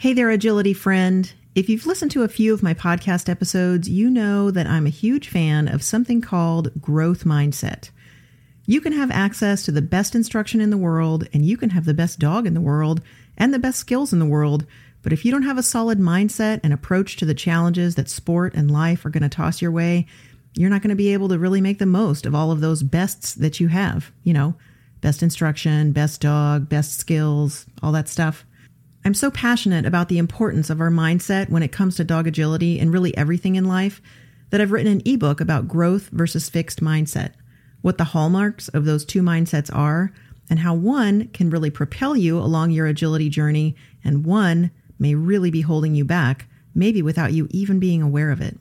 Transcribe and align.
Hey 0.00 0.12
there, 0.12 0.30
agility 0.30 0.74
friend. 0.74 1.32
If 1.56 1.68
you've 1.68 1.84
listened 1.84 2.12
to 2.12 2.22
a 2.22 2.28
few 2.28 2.54
of 2.54 2.62
my 2.62 2.72
podcast 2.72 3.28
episodes, 3.28 3.88
you 3.88 4.08
know 4.08 4.48
that 4.48 4.68
I'm 4.68 4.86
a 4.86 4.90
huge 4.90 5.28
fan 5.28 5.66
of 5.66 5.82
something 5.82 6.20
called 6.20 6.70
growth 6.80 7.24
mindset. 7.24 7.90
You 8.64 8.80
can 8.80 8.92
have 8.92 9.10
access 9.10 9.64
to 9.64 9.72
the 9.72 9.82
best 9.82 10.14
instruction 10.14 10.60
in 10.60 10.70
the 10.70 10.76
world, 10.76 11.26
and 11.32 11.44
you 11.44 11.56
can 11.56 11.70
have 11.70 11.84
the 11.84 11.94
best 11.94 12.20
dog 12.20 12.46
in 12.46 12.54
the 12.54 12.60
world 12.60 13.02
and 13.36 13.52
the 13.52 13.58
best 13.58 13.80
skills 13.80 14.12
in 14.12 14.20
the 14.20 14.24
world. 14.24 14.66
But 15.02 15.12
if 15.12 15.24
you 15.24 15.32
don't 15.32 15.42
have 15.42 15.58
a 15.58 15.64
solid 15.64 15.98
mindset 15.98 16.60
and 16.62 16.72
approach 16.72 17.16
to 17.16 17.24
the 17.24 17.34
challenges 17.34 17.96
that 17.96 18.08
sport 18.08 18.54
and 18.54 18.70
life 18.70 19.04
are 19.04 19.10
going 19.10 19.24
to 19.24 19.28
toss 19.28 19.60
your 19.60 19.72
way, 19.72 20.06
you're 20.54 20.70
not 20.70 20.80
going 20.80 20.90
to 20.90 20.94
be 20.94 21.12
able 21.12 21.28
to 21.30 21.40
really 21.40 21.60
make 21.60 21.80
the 21.80 21.86
most 21.86 22.24
of 22.24 22.36
all 22.36 22.52
of 22.52 22.60
those 22.60 22.84
bests 22.84 23.34
that 23.34 23.58
you 23.58 23.66
have. 23.66 24.12
You 24.22 24.34
know, 24.34 24.54
best 25.00 25.24
instruction, 25.24 25.90
best 25.90 26.20
dog, 26.20 26.68
best 26.68 27.00
skills, 27.00 27.66
all 27.82 27.90
that 27.90 28.08
stuff. 28.08 28.44
I'm 29.04 29.14
so 29.14 29.30
passionate 29.30 29.86
about 29.86 30.08
the 30.08 30.18
importance 30.18 30.70
of 30.70 30.80
our 30.80 30.90
mindset 30.90 31.48
when 31.50 31.62
it 31.62 31.72
comes 31.72 31.96
to 31.96 32.04
dog 32.04 32.26
agility 32.26 32.78
and 32.78 32.92
really 32.92 33.16
everything 33.16 33.54
in 33.54 33.64
life 33.64 34.02
that 34.50 34.60
I've 34.60 34.72
written 34.72 34.92
an 34.92 35.02
ebook 35.04 35.40
about 35.40 35.68
growth 35.68 36.08
versus 36.10 36.48
fixed 36.48 36.80
mindset, 36.80 37.32
what 37.80 37.98
the 37.98 38.04
hallmarks 38.04 38.68
of 38.68 38.84
those 38.84 39.04
two 39.04 39.22
mindsets 39.22 39.74
are, 39.74 40.12
and 40.50 40.58
how 40.60 40.74
one 40.74 41.28
can 41.28 41.50
really 41.50 41.70
propel 41.70 42.16
you 42.16 42.38
along 42.38 42.70
your 42.70 42.86
agility 42.86 43.28
journey 43.28 43.76
and 44.02 44.24
one 44.24 44.70
may 44.98 45.14
really 45.14 45.50
be 45.50 45.60
holding 45.60 45.94
you 45.94 46.04
back, 46.04 46.46
maybe 46.74 47.02
without 47.02 47.32
you 47.32 47.46
even 47.50 47.78
being 47.78 48.02
aware 48.02 48.30
of 48.30 48.40
it. 48.40 48.58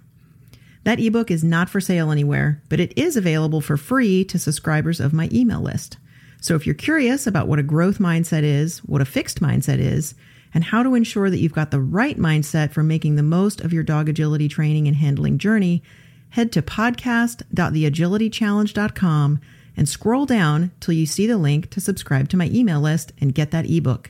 That 0.83 0.99
ebook 0.99 1.31
is 1.31 1.43
not 1.43 1.69
for 1.69 1.81
sale 1.81 2.11
anywhere, 2.11 2.61
but 2.69 2.79
it 2.79 2.97
is 2.97 3.17
available 3.17 3.61
for 3.61 3.75
free 3.75 4.23
to 4.25 4.39
subscribers 4.39 4.99
of 4.99 5.13
my 5.13 5.29
email 5.31 5.61
list. 5.61 5.97
So 6.41 6.55
if 6.55 6.65
you're 6.65 6.75
curious 6.75 7.27
about 7.27 7.47
what 7.47 7.59
a 7.59 7.63
growth 7.63 7.99
mindset 7.99 8.43
is, 8.43 8.79
what 8.79 9.01
a 9.01 9.05
fixed 9.05 9.41
mindset 9.41 9.79
is, 9.79 10.15
and 10.53 10.63
how 10.63 10.81
to 10.83 10.95
ensure 10.95 11.29
that 11.29 11.39
you've 11.39 11.51
got 11.53 11.71
the 11.71 11.81
right 11.81 12.17
mindset 12.17 12.71
for 12.71 12.83
making 12.83 13.15
the 13.15 13.23
most 13.23 13.61
of 13.61 13.73
your 13.73 13.83
dog 13.83 14.07
agility 14.09 14.47
training 14.47 14.87
and 14.87 14.97
handling 14.97 15.37
journey, 15.37 15.83
head 16.29 16.51
to 16.53 16.61
podcast.theagilitychallenge.com 16.61 19.39
and 19.75 19.87
scroll 19.87 20.25
down 20.25 20.71
till 20.79 20.93
you 20.93 21.05
see 21.05 21.27
the 21.27 21.37
link 21.37 21.69
to 21.69 21.79
subscribe 21.79 22.27
to 22.29 22.37
my 22.37 22.49
email 22.51 22.81
list 22.81 23.13
and 23.19 23.35
get 23.35 23.51
that 23.51 23.69
ebook. 23.69 24.09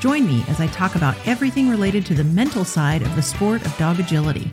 Join 0.00 0.26
me 0.26 0.44
as 0.48 0.58
I 0.58 0.66
talk 0.66 0.96
about 0.96 1.14
everything 1.28 1.70
related 1.70 2.04
to 2.06 2.14
the 2.14 2.24
mental 2.24 2.64
side 2.64 3.02
of 3.02 3.14
the 3.14 3.22
sport 3.22 3.64
of 3.64 3.78
dog 3.78 4.00
agility. 4.00 4.50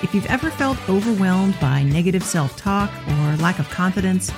If 0.00 0.14
you've 0.14 0.26
ever 0.26 0.52
felt 0.52 0.78
overwhelmed 0.88 1.58
by 1.58 1.82
negative 1.82 2.22
self 2.22 2.56
talk 2.56 2.92
or 3.08 3.36
lack 3.38 3.58
of 3.58 3.68
confidence, 3.70 4.30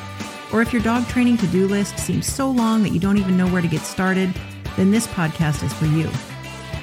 or 0.54 0.62
if 0.62 0.72
your 0.72 0.80
dog 0.80 1.06
training 1.08 1.36
to 1.36 1.46
do 1.48 1.68
list 1.68 1.98
seems 1.98 2.26
so 2.26 2.50
long 2.50 2.82
that 2.82 2.94
you 2.94 2.98
don't 2.98 3.18
even 3.18 3.36
know 3.36 3.48
where 3.48 3.60
to 3.60 3.68
get 3.68 3.82
started, 3.82 4.32
then 4.78 4.90
this 4.90 5.06
podcast 5.08 5.62
is 5.62 5.74
for 5.74 5.84
you. 5.84 6.10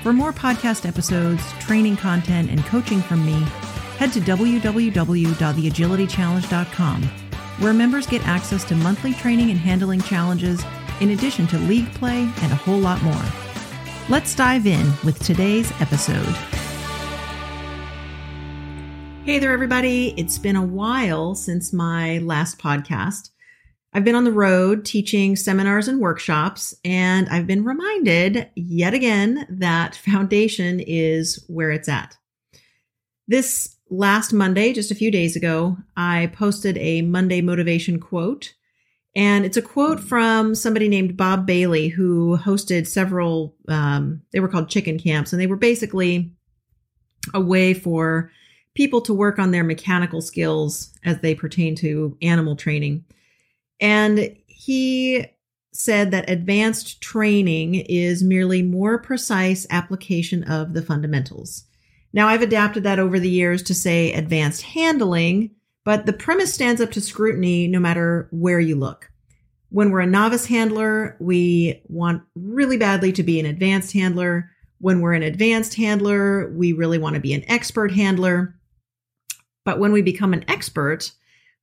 For 0.03 0.14
more 0.14 0.31
podcast 0.31 0.88
episodes, 0.88 1.44
training 1.59 1.97
content, 1.97 2.50
and 2.50 2.66
coaching 2.66 3.02
from 3.02 3.25
me, 3.25 3.42
head 3.97 4.14
to 4.14 4.22
www.theagilitychallenge.com, 4.22 7.03
where 7.59 7.73
members 7.73 8.08
get 8.08 8.25
access 8.25 8.64
to 8.64 8.75
monthly 8.75 9.14
training 9.14 9.52
and 9.52 9.59
handling 9.59 10.00
challenges, 10.00 10.64
in 11.02 11.09
addition 11.09 11.47
to 11.47 11.59
league 11.59 11.94
play 11.95 12.22
and 12.41 12.53
a 12.53 12.56
whole 12.56 12.80
lot 12.80 13.03
more. 13.03 13.25
Let's 14.08 14.33
dive 14.33 14.66
in 14.66 14.89
with 15.03 15.19
today's 15.19 15.69
episode. 15.81 16.34
Hey 19.25 19.40
there, 19.40 19.52
everybody. 19.52 20.13
It's 20.16 20.38
been 20.38 20.56
a 20.56 20.66
while 20.66 21.35
since 21.35 21.73
my 21.73 22.19
last 22.19 22.57
podcast. 22.57 23.31
I've 23.91 24.05
been 24.05 24.16
on 24.16 24.23
the 24.23 24.31
road 24.31 24.85
teaching 24.85 25.35
seminars 25.35 25.88
and 25.88 26.00
workshops, 26.00 26.75
and 26.85 27.27
I've 27.29 27.47
been 27.47 27.63
reminded 27.63 28.50
yet 28.55 28.94
again 28.94 29.47
that 29.50 29.95
foundation 29.95 30.79
is 30.79 31.44
where 31.47 31.72
it's 31.72 31.89
at. 31.89 32.16
This 33.28 33.75
last 33.89 34.31
Monday, 34.31 34.73
just 34.73 34.91
a 34.91 34.95
few 34.95 35.09
days 35.09 35.35
ago, 35.35 35.78
I 35.97 36.28
posted 36.33 36.78
a 36.78 37.01
Monday 37.01 37.41
motivation 37.41 37.99
quote. 37.99 38.53
And 39.16 39.44
it's 39.44 39.57
a 39.57 39.61
quote 39.61 39.99
from 39.99 40.53
somebody 40.53 40.88
named 40.88 41.17
Bob 41.17 41.47
Bailey, 41.47 41.88
who 41.88 42.38
hosted 42.38 42.85
several, 42.85 43.55
um, 43.67 44.22
they 44.31 44.39
were 44.39 44.47
called 44.47 44.69
chicken 44.69 44.99
camps, 44.99 45.33
and 45.33 45.41
they 45.41 45.47
were 45.47 45.55
basically 45.55 46.31
a 47.33 47.41
way 47.41 47.73
for 47.73 48.31
people 48.75 49.01
to 49.01 49.13
work 49.16 49.39
on 49.39 49.49
their 49.49 49.63
mechanical 49.63 50.22
skills 50.22 50.94
as 51.03 51.19
they 51.22 51.33
pertain 51.33 51.75
to 51.78 52.16
animal 52.22 52.55
training. 52.55 53.03
And 53.79 54.35
he 54.47 55.25
said 55.73 56.12
that 56.12 56.29
advanced 56.29 57.01
training 57.01 57.75
is 57.75 58.23
merely 58.23 58.62
more 58.62 58.97
precise 59.00 59.66
application 59.69 60.44
of 60.44 60.73
the 60.73 60.81
fundamentals. 60.81 61.66
Now, 62.12 62.28
I've 62.28 62.41
adapted 62.41 62.84
that 62.84 63.00
over 63.00 63.19
the 63.19 63.29
years 63.29 63.62
to 63.63 63.73
say 63.73 64.12
advanced 64.12 64.63
handling, 64.63 65.51
but 65.85 66.06
the 66.06 66.13
premise 66.13 66.53
stands 66.53 66.81
up 66.81 66.91
to 66.91 67.01
scrutiny 67.01 67.67
no 67.67 67.79
matter 67.79 68.28
where 68.31 68.59
you 68.59 68.75
look. 68.75 69.12
When 69.69 69.91
we're 69.91 70.01
a 70.01 70.07
novice 70.07 70.47
handler, 70.47 71.16
we 71.19 71.81
want 71.85 72.23
really 72.35 72.78
badly 72.78 73.11
to 73.13 73.23
be 73.23 73.40
an 73.40 73.46
advanced 73.46 73.94
handler. 73.94 74.50
When 74.79 75.00
we're 75.00 75.13
an 75.13 75.23
advanced 75.23 75.75
handler, 75.75 76.51
we 76.56 76.73
really 76.73 76.97
want 76.97 77.13
to 77.13 77.22
be 77.22 77.34
an 77.34 77.44
expert 77.47 77.91
handler. 77.91 78.56
But 79.66 79.79
when 79.79 79.91
we 79.91 80.01
become 80.01 80.34
an 80.34 80.46
expert, 80.47 81.11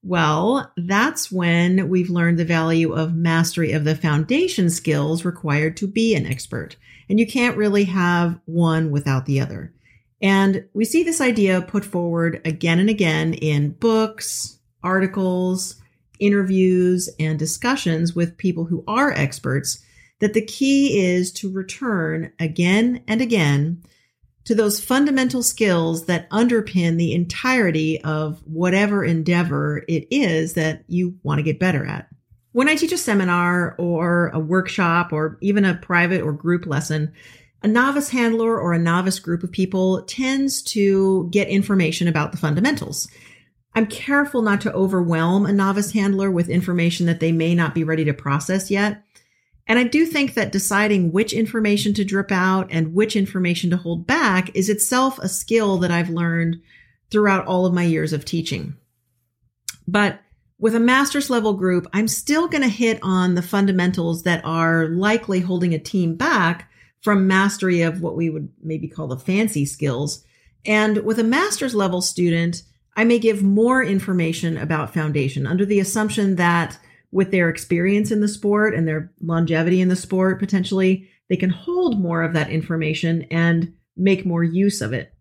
well, 0.03 0.73
that's 0.77 1.33
when 1.33 1.89
we've 1.89 2.11
learned 2.11 2.39
the 2.39 2.45
value 2.45 2.93
of 2.93 3.15
mastery 3.15 3.73
of 3.73 3.85
the 3.85 3.97
foundation 3.97 4.71
skills 4.71 5.25
required 5.25 5.77
to 5.79 5.89
be 5.89 6.15
an 6.15 6.27
expert. 6.27 6.77
And 7.09 7.19
you 7.19 7.27
can't 7.27 7.57
really 7.57 7.85
have 7.85 8.39
one 8.45 8.91
without 8.91 9.27
the 9.27 9.41
other. 9.41 9.73
And 10.23 10.65
we 10.73 10.85
see 10.85 11.03
this 11.03 11.21
idea 11.21 11.61
put 11.61 11.85
forward 11.85 12.41
again 12.45 12.79
and 12.79 12.89
again 12.89 13.35
in 13.35 13.71
books, 13.71 14.59
articles, 14.83 15.77
interviews, 16.19 17.11
and 17.19 17.39
discussions 17.39 18.15
with 18.15 18.39
people 18.39 18.65
who 18.65 18.85
are 18.87 19.13
experts 19.13 19.85
that 20.21 20.33
the 20.33 20.45
key 20.45 21.05
is 21.05 21.31
to 21.33 21.53
return 21.53 22.33
again 22.39 23.03
and 23.07 23.21
again 23.21 23.83
to 24.47 24.55
those 24.55 24.83
fundamental 24.83 25.43
skills 25.43 26.07
that 26.07 26.31
underpin 26.31 26.97
the 26.97 27.13
entirety 27.13 28.01
of 28.03 28.41
whatever 28.47 29.05
endeavor 29.05 29.85
it 29.89 30.07
is 30.11 30.55
that 30.55 30.85
you 30.89 31.19
want 31.23 31.39
to 31.39 31.43
get 31.43 31.61
better 31.61 31.85
at. 31.85 32.09
When 32.53 32.69
I 32.69 32.77
teach 32.77 32.93
a 32.93 32.99
seminar 32.99 33.75
or 33.77 34.29
a 34.29 34.39
workshop 34.39 35.13
or 35.13 35.37
even 35.43 35.65
a 35.65 35.75
private 35.75 36.23
or 36.23 36.33
group 36.33 36.65
lesson, 36.65 37.13
a 37.63 37.69
novice 37.69 38.09
handler 38.09 38.59
or 38.59 38.73
a 38.73 38.79
novice 38.79 39.19
group 39.19 39.43
of 39.43 39.51
people 39.51 40.03
tends 40.03 40.63
to 40.63 41.29
get 41.31 41.49
information 41.49 42.07
about 42.07 42.31
the 42.31 42.39
fundamentals. 42.39 43.09
I'm 43.75 43.87
careful 43.87 44.43
not 44.43 44.63
to 44.63 44.73
overwhelm 44.73 45.45
a 45.45 45.53
novice 45.53 45.91
handler 45.91 46.31
with 46.31 46.49
information 46.49 47.07
that 47.07 47.21
they 47.21 47.33
may 47.33 47.55
not 47.55 47.75
be 47.75 47.85
ready 47.85 48.05
to 48.05 48.15
process 48.15 48.71
yet. 48.71 49.03
And 49.67 49.79
I 49.79 49.85
do 49.85 50.07
think 50.07 50.35
that 50.35 50.53
deciding 50.53 51.11
which 51.11 51.33
information 51.33 51.93
to 51.95 52.05
drip 52.05 52.31
out 52.31 52.69
and 52.71 52.95
which 52.95 53.17
information 53.17 53.71
to 53.71 53.77
hold 53.77 54.07
back 54.07 54.55
is 54.55 54.69
itself 54.69 55.19
a 55.19 55.29
skill 55.29 55.79
that 55.79 55.91
I've 55.91 56.11
learned 56.11 56.61
throughout 57.11 57.47
all 57.47 57.67
of 57.67 57.75
my 57.75 57.83
years 57.83 58.13
of 58.13 58.25
teaching. 58.25 58.77
But 59.89 60.21
with 60.59 60.75
a 60.75 60.81
master's 60.81 61.31
level 61.31 61.53
group, 61.53 61.87
I'm 61.93 62.09
still 62.09 62.49
going 62.49 62.63
to 62.63 62.69
hit 62.69 62.99
on 63.03 63.35
the 63.35 63.43
fundamentals 63.43 64.23
that 64.23 64.45
are 64.45 64.89
likely 64.89 65.41
holding 65.41 65.75
a 65.75 65.79
team 65.79 66.17
back 66.17 66.71
from 67.03 67.27
mastery 67.27 67.83
of 67.83 68.01
what 68.01 68.17
we 68.17 68.31
would 68.31 68.49
maybe 68.63 68.89
call 68.89 69.09
the 69.09 69.19
fancy 69.19 69.67
skills. 69.67 70.25
And 70.65 70.99
with 70.99 71.19
a 71.19 71.25
master's 71.25 71.75
level 71.75 72.03
student, 72.03 72.63
I 72.97 73.05
may 73.05 73.19
give 73.19 73.43
more 73.43 73.83
information 73.85 74.57
about 74.57 74.95
foundation 74.95 75.47
under 75.47 75.67
the 75.67 75.81
assumption 75.81 76.37
that 76.37 76.79
with 77.13 77.31
their 77.31 77.49
experience 77.49 78.11
in 78.11 78.21
the 78.21 78.29
sport 78.29 78.75
and 78.75 78.87
their 78.87 79.13
longevity 79.21 79.81
in 79.81 79.89
the 79.89 79.97
sport, 79.97 80.39
potentially, 80.39 81.09
they 81.29 81.37
can 81.37 81.51
hold 81.51 82.01
more 82.01 82.23
of 82.23 82.33
that 82.35 82.51
information 82.51 83.23
and 83.31 83.73
make 83.97 84.27
more 84.27 84.45
use 84.45 84.81
of 84.81 84.93
it. 84.93 85.13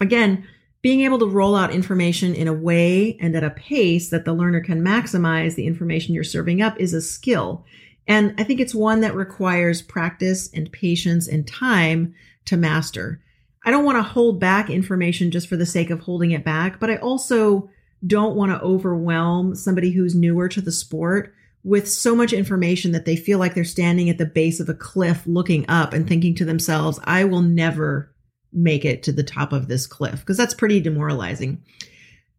Again, 0.00 0.46
being 0.82 1.02
able 1.02 1.18
to 1.20 1.26
roll 1.26 1.54
out 1.54 1.72
information 1.72 2.34
in 2.34 2.48
a 2.48 2.52
way 2.52 3.16
and 3.20 3.36
at 3.36 3.44
a 3.44 3.50
pace 3.50 4.10
that 4.10 4.24
the 4.24 4.34
learner 4.34 4.60
can 4.60 4.82
maximize 4.82 5.54
the 5.54 5.66
information 5.66 6.12
you're 6.12 6.24
serving 6.24 6.60
up 6.60 6.78
is 6.80 6.92
a 6.92 7.00
skill. 7.00 7.64
And 8.08 8.34
I 8.36 8.42
think 8.42 8.58
it's 8.58 8.74
one 8.74 9.00
that 9.00 9.14
requires 9.14 9.80
practice 9.80 10.50
and 10.52 10.72
patience 10.72 11.28
and 11.28 11.46
time 11.46 12.14
to 12.46 12.56
master. 12.56 13.22
I 13.64 13.70
don't 13.70 13.84
want 13.84 13.96
to 13.96 14.02
hold 14.02 14.40
back 14.40 14.70
information 14.70 15.30
just 15.30 15.46
for 15.46 15.56
the 15.56 15.64
sake 15.64 15.90
of 15.90 16.00
holding 16.00 16.32
it 16.32 16.44
back, 16.44 16.80
but 16.80 16.90
I 16.90 16.96
also 16.96 17.70
don't 18.06 18.36
want 18.36 18.52
to 18.52 18.60
overwhelm 18.60 19.54
somebody 19.54 19.92
who's 19.92 20.14
newer 20.14 20.48
to 20.48 20.60
the 20.60 20.72
sport 20.72 21.34
with 21.64 21.88
so 21.88 22.16
much 22.16 22.32
information 22.32 22.92
that 22.92 23.04
they 23.04 23.16
feel 23.16 23.38
like 23.38 23.54
they're 23.54 23.64
standing 23.64 24.10
at 24.10 24.18
the 24.18 24.26
base 24.26 24.58
of 24.58 24.68
a 24.68 24.74
cliff 24.74 25.22
looking 25.26 25.64
up 25.68 25.92
and 25.92 26.08
thinking 26.08 26.34
to 26.34 26.44
themselves, 26.44 26.98
I 27.04 27.24
will 27.24 27.42
never 27.42 28.12
make 28.52 28.84
it 28.84 29.02
to 29.04 29.12
the 29.12 29.22
top 29.22 29.52
of 29.52 29.68
this 29.68 29.86
cliff 29.86 30.20
because 30.20 30.36
that's 30.36 30.54
pretty 30.54 30.80
demoralizing. 30.80 31.62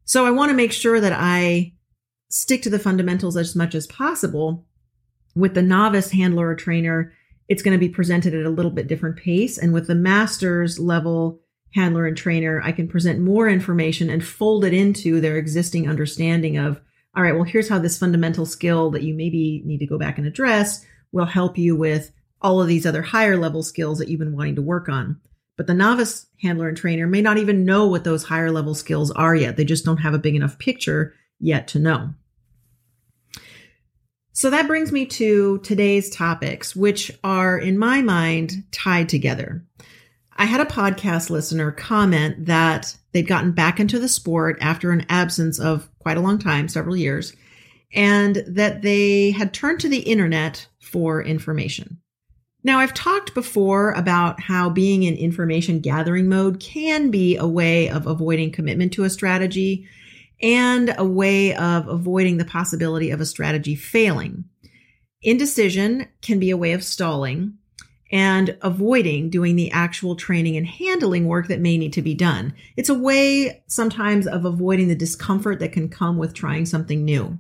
So 0.06 0.26
I 0.26 0.32
want 0.32 0.50
to 0.50 0.56
make 0.56 0.74
sure 0.74 1.00
that 1.00 1.14
I 1.14 1.74
stick 2.30 2.62
to 2.64 2.70
the 2.70 2.80
fundamentals 2.80 3.38
as 3.38 3.56
much 3.56 3.74
as 3.76 3.88
possible. 3.88 4.66
With 5.36 5.56
the 5.56 5.62
novice 5.62 6.12
handler 6.12 6.50
or 6.50 6.56
trainer, 6.56 7.14
it's 7.48 7.64
going 7.64 7.74
to 7.74 7.80
be 7.80 7.90
presented 7.90 8.34
at 8.34 8.46
a 8.46 8.50
little 8.50 8.72
bit 8.72 8.88
different 8.88 9.18
pace. 9.18 9.58
And 9.58 9.74
with 9.74 9.88
the 9.88 9.96
master's 9.96 10.80
level 10.80 11.43
handler 11.74 12.06
and 12.06 12.16
trainer, 12.16 12.62
I 12.64 12.72
can 12.72 12.88
present 12.88 13.20
more 13.20 13.50
information 13.50 14.10
and 14.10 14.24
fold 14.24 14.66
it 14.66 14.74
into 14.74 15.20
their 15.20 15.38
existing 15.38 15.90
understanding 15.90 16.58
of, 16.58 16.80
all 17.16 17.24
right, 17.24 17.34
well, 17.34 17.44
here's 17.44 17.70
how 17.70 17.80
this 17.80 17.98
fundamental 17.98 18.46
skill 18.46 18.92
that 18.92 19.04
you 19.04 19.14
maybe 19.14 19.62
need 19.66 19.80
to 19.80 19.88
go 19.88 19.98
back 19.98 20.18
and 20.18 20.28
address 20.28 20.86
will 21.12 21.26
help 21.26 21.58
you 21.58 21.76
with 21.76 22.12
all 22.42 22.62
of 22.62 22.68
these 22.68 22.86
other 22.86 23.02
higher 23.02 23.38
level 23.38 23.64
skills 23.64 24.00
that 24.00 24.10
you've 24.10 24.20
been 24.20 24.36
wanting 24.36 24.56
to 24.56 24.62
work 24.62 24.90
on. 24.90 25.20
But 25.56 25.68
the 25.68 25.74
novice 25.74 26.26
handler 26.42 26.68
and 26.68 26.76
trainer 26.76 27.08
may 27.08 27.22
not 27.22 27.38
even 27.38 27.66
know 27.66 27.88
what 27.88 28.04
those 28.04 28.24
higher 28.24 28.52
level 28.52 28.74
skills 28.74 29.12
are 29.12 29.36
yet. 29.36 29.56
They 29.56 29.66
just 29.66 29.86
don't 29.86 29.98
have 29.98 30.14
a 30.14 30.20
big 30.20 30.36
enough 30.36 30.58
picture 30.58 31.14
yet 31.40 31.68
to 31.70 31.80
know. 31.80 32.14
So 34.32 34.50
that 34.50 34.68
brings 34.68 34.92
me 34.92 35.06
to 35.06 35.60
today's 35.60 36.10
topics, 36.10 36.76
which 36.76 37.12
are, 37.24 37.58
in 37.58 37.78
my 37.78 38.02
mind, 38.02 38.64
tied 38.72 39.10
together. 39.10 39.64
I 40.36 40.46
had 40.46 40.62
a 40.62 40.66
podcast 40.66 41.30
listener 41.30 41.72
comment 41.72 42.48
that 42.48 42.98
they'd 43.12 43.28
gotten 43.28 43.52
back 43.52 43.80
into 43.80 44.00
the 44.00 44.08
sport 44.08 44.58
after 44.62 44.92
an 44.92 45.06
absence 45.10 45.60
of 45.60 45.90
quite 46.00 46.18
a 46.18 46.22
long 46.22 46.40
time, 46.40 46.68
several 46.68 46.96
years, 46.96 47.34
and 47.94 48.44
that 48.48 48.82
they 48.82 49.32
had 49.32 49.54
turned 49.54 49.80
to 49.82 49.90
the 49.90 50.00
internet 50.00 50.68
for 50.82 51.22
information. 51.22 52.00
Now, 52.64 52.80
I've 52.80 52.94
talked 52.94 53.34
before 53.34 53.92
about 53.92 54.40
how 54.40 54.70
being 54.70 55.04
in 55.04 55.16
information 55.16 55.80
gathering 55.80 56.30
mode 56.30 56.60
can 56.60 57.12
be 57.12 57.36
a 57.36 57.48
way 57.48 57.90
of 57.90 58.08
avoiding 58.08 58.52
commitment 58.52 58.94
to 58.94 59.04
a 59.04 59.10
strategy 59.10 59.88
and 60.42 60.96
a 60.98 61.06
way 61.06 61.54
of 61.56 61.88
avoiding 61.88 62.38
the 62.38 62.46
possibility 62.46 63.12
of 63.12 63.22
a 63.22 63.26
strategy 63.26 63.76
failing. 63.76 64.46
Indecision 65.22 66.08
can 66.22 66.40
be 66.40 66.50
a 66.50 66.58
way 66.58 66.72
of 66.72 66.84
stalling 66.84 67.58
and 68.14 68.56
avoiding 68.62 69.32
doing 69.32 69.56
the 69.56 69.72
actual 69.72 70.16
training 70.16 70.56
and 70.56 70.68
handling 70.68 71.28
work 71.28 71.48
that 71.48 71.60
may 71.60 71.80
need 71.80 71.92
to 71.92 72.02
be 72.04 72.14
done. 72.14 72.54
It's 72.78 72.88
a 72.88 72.94
way 72.94 73.64
sometimes 73.66 74.28
of 74.28 74.46
avoiding 74.46 74.88
the 74.88 74.96
discomfort 74.96 75.60
that 75.60 75.72
can 75.72 75.90
come 75.90 76.20
with 76.20 76.36
trying 76.36 76.68
something 76.68 77.04
new. 77.04 77.40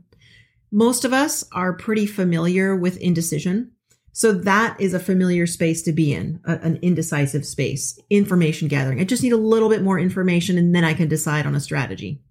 Most 0.72 1.06
of 1.06 1.14
us 1.14 1.44
are 1.52 1.74
pretty 1.74 2.08
familiar 2.08 2.76
with 2.76 2.98
indecision. 2.98 3.72
So 4.14 4.32
that 4.32 4.82
is 4.82 4.96
a 4.96 5.00
familiar 5.00 5.46
space 5.46 5.84
to 5.84 5.92
be 5.92 6.12
in, 6.12 6.40
a, 6.44 6.54
an 6.54 6.80
indecisive 6.82 7.46
space, 7.46 8.00
information 8.10 8.68
gathering. 8.68 9.00
I 9.00 9.04
just 9.04 9.22
need 9.22 9.34
a 9.34 9.38
little 9.38 9.70
bit 9.70 9.84
more 9.84 10.00
information 10.00 10.58
and 10.58 10.74
then 10.74 10.84
I 10.84 10.96
can 10.96 11.08
decide 11.08 11.46
on 11.46 11.54
a 11.54 11.60
strategy. 11.60 12.24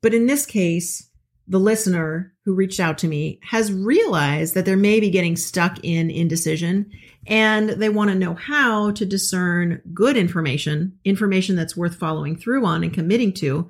But 0.00 0.14
in 0.14 0.26
this 0.26 0.46
case, 0.46 1.08
the 1.52 1.60
listener 1.60 2.32
who 2.46 2.54
reached 2.54 2.80
out 2.80 2.96
to 2.96 3.06
me 3.06 3.38
has 3.42 3.70
realized 3.70 4.54
that 4.54 4.64
they're 4.64 4.74
maybe 4.74 5.10
getting 5.10 5.36
stuck 5.36 5.78
in 5.82 6.10
indecision 6.10 6.90
and 7.26 7.68
they 7.68 7.90
want 7.90 8.10
to 8.10 8.16
know 8.16 8.32
how 8.32 8.90
to 8.92 9.04
discern 9.04 9.82
good 9.92 10.16
information, 10.16 10.98
information 11.04 11.54
that's 11.54 11.76
worth 11.76 11.96
following 11.96 12.36
through 12.36 12.64
on 12.64 12.82
and 12.82 12.94
committing 12.94 13.34
to, 13.34 13.68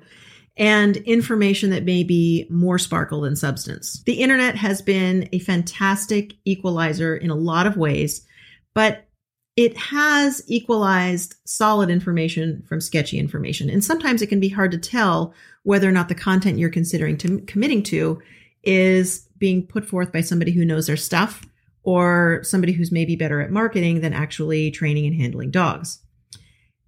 and 0.55 0.95
information 0.95 1.71
that 1.71 1.83
may 1.83 2.05
be 2.05 2.47
more 2.49 2.79
sparkle 2.79 3.19
than 3.19 3.35
substance. 3.35 4.01
The 4.05 4.21
internet 4.21 4.55
has 4.55 4.81
been 4.81 5.27
a 5.33 5.39
fantastic 5.39 6.35
equalizer 6.45 7.17
in 7.17 7.31
a 7.31 7.35
lot 7.35 7.67
of 7.67 7.75
ways, 7.75 8.25
but 8.73 9.07
it 9.55 9.77
has 9.77 10.41
equalized 10.47 11.35
solid 11.45 11.89
information 11.89 12.63
from 12.67 12.81
sketchy 12.81 13.19
information. 13.19 13.69
And 13.69 13.83
sometimes 13.83 14.21
it 14.21 14.27
can 14.27 14.39
be 14.39 14.49
hard 14.49 14.71
to 14.71 14.77
tell 14.77 15.33
whether 15.63 15.87
or 15.87 15.91
not 15.91 16.09
the 16.09 16.15
content 16.15 16.57
you're 16.57 16.69
considering 16.69 17.17
to 17.17 17.39
committing 17.41 17.83
to 17.83 18.21
is 18.63 19.27
being 19.37 19.67
put 19.67 19.85
forth 19.85 20.11
by 20.11 20.21
somebody 20.21 20.51
who 20.51 20.65
knows 20.65 20.87
their 20.87 20.97
stuff 20.97 21.45
or 21.83 22.39
somebody 22.43 22.73
who's 22.73 22.91
maybe 22.91 23.15
better 23.15 23.41
at 23.41 23.51
marketing 23.51 24.01
than 24.01 24.13
actually 24.13 24.71
training 24.71 25.05
and 25.05 25.15
handling 25.15 25.51
dogs. 25.51 25.99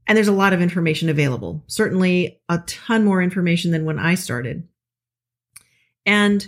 And 0.08 0.16
there's 0.16 0.28
a 0.28 0.34
lot 0.34 0.54
of 0.54 0.62
information 0.62 1.10
available, 1.10 1.64
certainly 1.68 2.42
a 2.48 2.60
ton 2.60 3.04
more 3.04 3.22
information 3.22 3.72
than 3.72 3.86
when 3.86 4.00
I 4.00 4.16
started. 4.16 4.68
And 6.06 6.48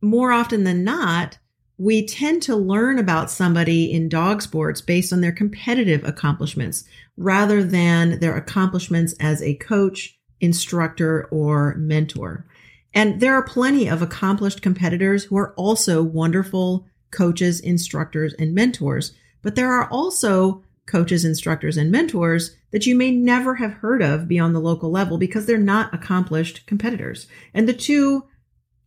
more 0.00 0.32
often 0.32 0.64
than 0.64 0.84
not, 0.84 1.38
we 1.78 2.06
tend 2.06 2.42
to 2.42 2.56
learn 2.56 2.98
about 2.98 3.30
somebody 3.30 3.92
in 3.92 4.08
dog 4.08 4.40
sports 4.40 4.80
based 4.80 5.12
on 5.12 5.20
their 5.20 5.32
competitive 5.32 6.04
accomplishments 6.04 6.84
rather 7.16 7.62
than 7.62 8.18
their 8.18 8.36
accomplishments 8.36 9.14
as 9.20 9.42
a 9.42 9.54
coach, 9.54 10.18
instructor, 10.40 11.28
or 11.30 11.74
mentor. 11.74 12.46
And 12.94 13.20
there 13.20 13.34
are 13.34 13.42
plenty 13.42 13.88
of 13.88 14.00
accomplished 14.00 14.62
competitors 14.62 15.24
who 15.24 15.36
are 15.36 15.52
also 15.54 16.02
wonderful 16.02 16.86
coaches, 17.10 17.60
instructors, 17.60 18.32
and 18.34 18.54
mentors. 18.54 19.12
But 19.42 19.54
there 19.54 19.72
are 19.72 19.88
also 19.90 20.62
coaches, 20.86 21.24
instructors, 21.24 21.76
and 21.76 21.90
mentors 21.90 22.56
that 22.70 22.86
you 22.86 22.94
may 22.94 23.10
never 23.10 23.56
have 23.56 23.74
heard 23.74 24.02
of 24.02 24.28
beyond 24.28 24.54
the 24.54 24.60
local 24.60 24.90
level 24.90 25.18
because 25.18 25.46
they're 25.46 25.58
not 25.58 25.92
accomplished 25.92 26.66
competitors. 26.66 27.26
And 27.52 27.68
the 27.68 27.74
two 27.74 28.24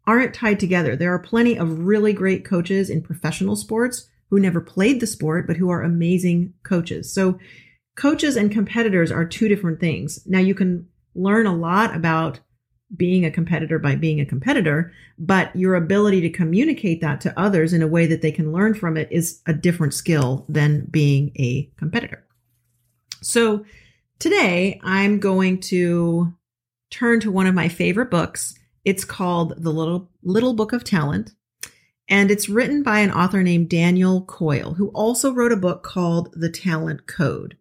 aren't 0.10 0.34
tied 0.34 0.60
together. 0.60 0.96
There 0.96 1.14
are 1.14 1.20
plenty 1.20 1.56
of 1.56 1.82
really 1.86 2.14
great 2.14 2.44
coaches 2.44 2.90
in 2.90 3.04
professional 3.04 3.56
sports 3.56 4.10
who 4.32 4.40
never 4.40 4.60
played 4.60 5.00
the 5.00 5.06
sport, 5.06 5.46
but 5.46 5.56
who 5.56 5.70
are 5.70 5.84
amazing 5.84 6.52
coaches. 6.64 7.14
So 7.14 7.38
coaches 7.96 8.36
and 8.36 8.52
competitors 8.52 9.12
are 9.12 9.24
two 9.24 9.48
different 9.48 9.80
things. 9.80 10.26
Now 10.26 10.40
you 10.40 10.56
can 10.56 10.88
learn 11.14 11.46
a 11.46 11.56
lot 11.56 11.96
about 11.96 12.40
being 12.98 13.24
a 13.24 13.30
competitor 13.30 13.78
by 13.78 13.96
being 13.96 14.20
a 14.20 14.26
competitor, 14.26 14.92
but 15.20 15.56
your 15.56 15.76
ability 15.76 16.22
to 16.22 16.32
communicate 16.32 17.02
that 17.02 17.22
to 17.22 17.40
others 17.40 17.72
in 17.72 17.84
a 17.84 17.88
way 17.88 18.08
that 18.08 18.24
they 18.24 18.32
can 18.32 18.52
learn 18.52 18.74
from 18.74 18.98
it 18.98 19.08
is 19.12 19.44
a 19.46 19.54
different 19.54 19.94
skill 19.94 20.44
than 20.50 20.88
being 20.90 21.32
a 21.38 21.70
competitor. 21.78 22.26
So 23.22 23.64
today 24.18 24.82
I'm 24.84 25.20
going 25.20 25.60
to 25.62 26.34
turn 26.90 27.20
to 27.20 27.32
one 27.32 27.46
of 27.46 27.54
my 27.54 27.70
favorite 27.70 28.10
books. 28.10 28.56
It's 28.90 29.06
called 29.06 29.54
The 29.62 29.72
Little 29.72 30.10
Little 30.24 30.56
Book 30.56 30.74
of 30.74 30.84
Talent. 30.84 31.34
And 32.08 32.32
it's 32.32 32.50
written 32.50 32.82
by 32.82 33.02
an 33.02 33.12
author 33.12 33.44
named 33.44 33.70
Daniel 33.70 34.26
Coyle, 34.26 34.74
who 34.74 34.88
also 34.96 35.32
wrote 35.32 35.52
a 35.52 35.58
book 35.58 35.84
called 35.84 36.34
The 36.34 36.50
Talent 36.50 37.06
Code. 37.06 37.56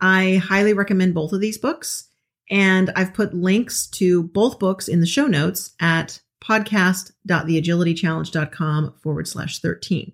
I 0.00 0.42
highly 0.44 0.72
recommend 0.72 1.14
both 1.14 1.32
of 1.32 1.40
these 1.40 1.56
books. 1.56 2.08
And 2.50 2.90
I've 2.96 3.14
put 3.14 3.32
links 3.32 3.86
to 3.90 4.24
both 4.24 4.58
books 4.58 4.88
in 4.88 4.98
the 4.98 5.06
show 5.06 5.28
notes 5.28 5.70
at 5.78 6.20
podcast.theagilitychallenge.com 6.42 8.94
forward 9.00 9.28
slash 9.28 9.60
13. 9.60 10.12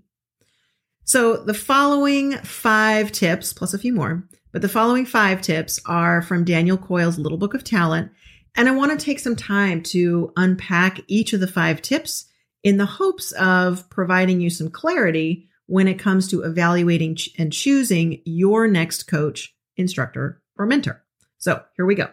So 1.05 1.39
the 1.39 1.55
following 1.55 2.33
five 2.41 3.11
tips, 3.11 3.55
plus 3.55 3.73
a 3.73 3.79
few 3.79 3.95
more, 3.95 4.29
but 4.53 4.61
the 4.61 4.69
following 4.69 5.07
five 5.07 5.41
tips 5.41 5.81
are 5.87 6.21
from 6.21 6.45
Daniel 6.45 6.77
Coyle's 6.77 7.19
Little 7.19 7.39
Book 7.39 7.55
of 7.55 7.65
Talent. 7.65 8.13
And 8.59 8.69
I 8.69 8.73
want 8.73 8.91
to 8.91 9.03
take 9.03 9.21
some 9.21 9.37
time 9.37 9.85
to 9.85 10.33
unpack 10.37 10.99
each 11.07 11.33
of 11.33 11.39
the 11.39 11.47
five 11.47 11.81
tips 11.81 12.25
in 12.65 12.77
the 12.77 12.87
hopes 12.87 13.31
of 13.31 13.89
providing 13.89 14.41
you 14.41 14.51
some 14.51 14.69
clarity 14.69 15.49
when 15.67 15.87
it 15.87 16.01
comes 16.01 16.27
to 16.29 16.43
evaluating 16.43 17.17
and 17.39 17.53
choosing 17.53 18.21
your 18.25 18.67
next 18.67 19.05
coach, 19.05 19.55
instructor, 19.77 20.43
or 20.57 20.67
mentor. 20.67 21.05
So 21.39 21.63
here 21.77 21.87
we 21.87 21.95
go. 21.95 22.09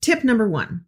Tip 0.00 0.22
number 0.22 0.48
one 0.48 0.86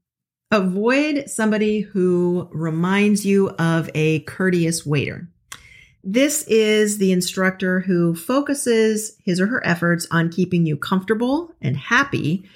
avoid 0.53 1.29
somebody 1.29 1.81
who 1.81 2.49
reminds 2.53 3.27
you 3.27 3.49
of 3.59 3.91
a 3.97 4.21
courteous 4.21 4.87
waiter. 4.87 5.29
This 6.05 6.45
is 6.45 6.99
the 6.99 7.11
instructor 7.11 7.81
who 7.81 8.15
focuses 8.15 9.17
his 9.25 9.41
or 9.41 9.49
her 9.49 9.67
efforts 9.67 10.07
on 10.13 10.31
keeping 10.31 10.65
you 10.65 10.77
comfortable 10.77 11.53
and 11.61 11.77
happy 11.77 12.49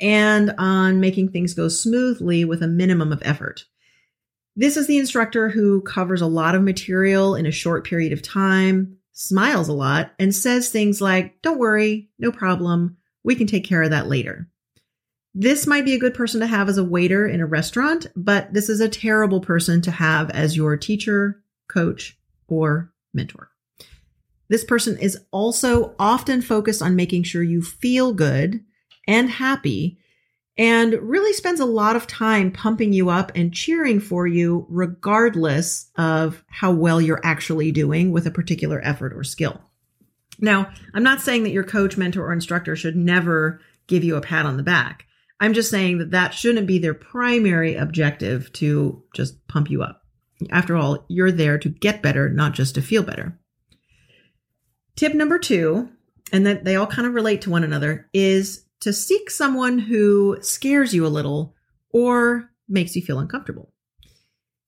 and 0.00 0.54
on 0.58 1.00
making 1.00 1.30
things 1.30 1.54
go 1.54 1.68
smoothly 1.68 2.44
with 2.44 2.62
a 2.62 2.68
minimum 2.68 3.12
of 3.12 3.22
effort. 3.24 3.64
This 4.56 4.76
is 4.76 4.86
the 4.86 4.98
instructor 4.98 5.48
who 5.48 5.82
covers 5.82 6.20
a 6.20 6.26
lot 6.26 6.54
of 6.54 6.62
material 6.62 7.34
in 7.34 7.46
a 7.46 7.50
short 7.50 7.84
period 7.84 8.12
of 8.12 8.22
time, 8.22 8.98
smiles 9.12 9.68
a 9.68 9.72
lot, 9.72 10.12
and 10.18 10.34
says 10.34 10.68
things 10.68 11.00
like, 11.00 11.40
Don't 11.42 11.58
worry, 11.58 12.08
no 12.18 12.30
problem, 12.30 12.96
we 13.24 13.34
can 13.34 13.46
take 13.46 13.64
care 13.64 13.82
of 13.82 13.90
that 13.90 14.08
later. 14.08 14.48
This 15.34 15.66
might 15.66 15.84
be 15.84 15.94
a 15.94 15.98
good 15.98 16.14
person 16.14 16.40
to 16.40 16.46
have 16.46 16.68
as 16.68 16.78
a 16.78 16.84
waiter 16.84 17.26
in 17.26 17.40
a 17.40 17.46
restaurant, 17.46 18.06
but 18.14 18.52
this 18.54 18.68
is 18.68 18.80
a 18.80 18.88
terrible 18.88 19.40
person 19.40 19.82
to 19.82 19.90
have 19.90 20.30
as 20.30 20.56
your 20.56 20.76
teacher, 20.76 21.42
coach, 21.68 22.16
or 22.46 22.92
mentor. 23.12 23.50
This 24.48 24.62
person 24.62 24.96
is 24.98 25.18
also 25.32 25.96
often 25.98 26.40
focused 26.40 26.82
on 26.82 26.94
making 26.94 27.24
sure 27.24 27.42
you 27.42 27.62
feel 27.62 28.12
good 28.12 28.64
and 29.06 29.28
happy 29.30 29.98
and 30.56 30.92
really 30.94 31.32
spends 31.32 31.58
a 31.58 31.64
lot 31.64 31.96
of 31.96 32.06
time 32.06 32.52
pumping 32.52 32.92
you 32.92 33.10
up 33.10 33.32
and 33.34 33.52
cheering 33.52 33.98
for 33.98 34.26
you, 34.26 34.66
regardless 34.68 35.90
of 35.96 36.44
how 36.48 36.72
well 36.72 37.00
you're 37.00 37.24
actually 37.24 37.72
doing 37.72 38.12
with 38.12 38.26
a 38.26 38.30
particular 38.30 38.80
effort 38.84 39.12
or 39.12 39.24
skill. 39.24 39.60
Now, 40.40 40.70
I'm 40.92 41.02
not 41.02 41.20
saying 41.20 41.42
that 41.44 41.52
your 41.52 41.64
coach, 41.64 41.96
mentor, 41.96 42.26
or 42.26 42.32
instructor 42.32 42.76
should 42.76 42.96
never 42.96 43.60
give 43.86 44.04
you 44.04 44.16
a 44.16 44.20
pat 44.20 44.46
on 44.46 44.56
the 44.56 44.62
back. 44.62 45.06
I'm 45.40 45.54
just 45.54 45.70
saying 45.70 45.98
that 45.98 46.12
that 46.12 46.34
shouldn't 46.34 46.66
be 46.66 46.78
their 46.78 46.94
primary 46.94 47.74
objective 47.74 48.52
to 48.54 49.02
just 49.12 49.46
pump 49.48 49.70
you 49.70 49.82
up. 49.82 50.02
After 50.50 50.76
all, 50.76 51.04
you're 51.08 51.32
there 51.32 51.58
to 51.58 51.68
get 51.68 52.02
better, 52.02 52.28
not 52.28 52.54
just 52.54 52.74
to 52.76 52.82
feel 52.82 53.02
better. 53.02 53.38
Tip 54.96 55.14
number 55.14 55.38
two, 55.38 55.90
and 56.32 56.46
that 56.46 56.64
they 56.64 56.76
all 56.76 56.86
kind 56.86 57.06
of 57.06 57.14
relate 57.14 57.42
to 57.42 57.50
one 57.50 57.64
another, 57.64 58.08
is 58.12 58.63
to 58.84 58.92
seek 58.92 59.30
someone 59.30 59.78
who 59.78 60.36
scares 60.42 60.92
you 60.92 61.06
a 61.06 61.08
little 61.08 61.54
or 61.88 62.50
makes 62.68 62.94
you 62.94 63.00
feel 63.00 63.18
uncomfortable. 63.18 63.72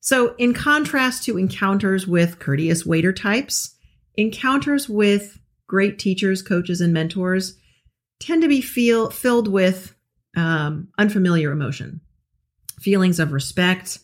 So, 0.01 0.35
in 0.37 0.55
contrast 0.55 1.25
to 1.25 1.37
encounters 1.37 2.07
with 2.07 2.39
courteous 2.39 2.87
waiter 2.87 3.13
types, 3.13 3.75
encounters 4.15 4.89
with 4.89 5.39
great 5.67 5.99
teachers, 5.99 6.41
coaches, 6.41 6.81
and 6.81 6.95
mentors 6.95 7.59
tend 8.19 8.41
to 8.41 8.49
be 8.49 8.63
feel 8.63 9.11
filled 9.11 9.49
with 9.49 9.95
um, 10.35 10.89
unfamiliar 10.97 11.53
emotion, 11.53 12.01
feelings 12.81 13.21
of 13.21 13.33
respect, 13.33 13.99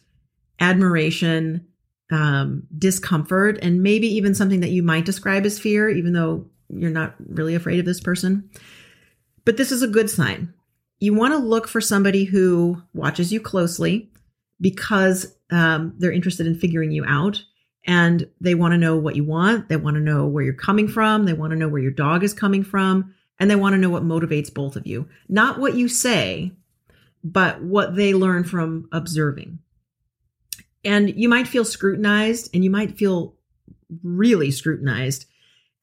admiration, 0.60 1.66
um, 2.10 2.64
discomfort, 2.76 3.58
and 3.62 3.82
maybe 3.82 4.08
even 4.08 4.34
something 4.34 4.60
that 4.60 4.72
you 4.72 4.82
might 4.82 5.06
describe 5.06 5.46
as 5.46 5.58
fear, 5.58 5.88
even 5.88 6.12
though 6.12 6.50
you're 6.68 6.90
not 6.90 7.14
really 7.18 7.54
afraid 7.54 7.78
of 7.78 7.86
this 7.86 8.00
person. 8.00 8.50
But 9.44 9.56
this 9.56 9.72
is 9.72 9.82
a 9.82 9.88
good 9.88 10.08
sign. 10.08 10.52
You 11.00 11.14
want 11.14 11.32
to 11.32 11.38
look 11.38 11.66
for 11.66 11.80
somebody 11.80 12.24
who 12.24 12.80
watches 12.94 13.32
you 13.32 13.40
closely 13.40 14.10
because 14.60 15.34
um, 15.50 15.94
they're 15.98 16.12
interested 16.12 16.46
in 16.46 16.58
figuring 16.58 16.92
you 16.92 17.04
out 17.04 17.42
and 17.84 18.28
they 18.40 18.54
want 18.54 18.72
to 18.72 18.78
know 18.78 18.96
what 18.96 19.16
you 19.16 19.24
want. 19.24 19.68
They 19.68 19.76
want 19.76 19.96
to 19.96 20.00
know 20.00 20.26
where 20.26 20.44
you're 20.44 20.54
coming 20.54 20.86
from. 20.86 21.24
They 21.24 21.32
want 21.32 21.50
to 21.50 21.58
know 21.58 21.68
where 21.68 21.82
your 21.82 21.90
dog 21.90 22.22
is 22.22 22.32
coming 22.32 22.62
from. 22.62 23.14
And 23.40 23.50
they 23.50 23.56
want 23.56 23.72
to 23.72 23.78
know 23.78 23.90
what 23.90 24.04
motivates 24.04 24.54
both 24.54 24.76
of 24.76 24.86
you. 24.86 25.08
Not 25.28 25.58
what 25.58 25.74
you 25.74 25.88
say, 25.88 26.52
but 27.24 27.60
what 27.62 27.96
they 27.96 28.14
learn 28.14 28.44
from 28.44 28.88
observing. 28.92 29.58
And 30.84 31.14
you 31.16 31.28
might 31.28 31.48
feel 31.48 31.64
scrutinized 31.64 32.50
and 32.54 32.62
you 32.62 32.70
might 32.70 32.96
feel 32.96 33.34
really 34.02 34.50
scrutinized. 34.50 35.26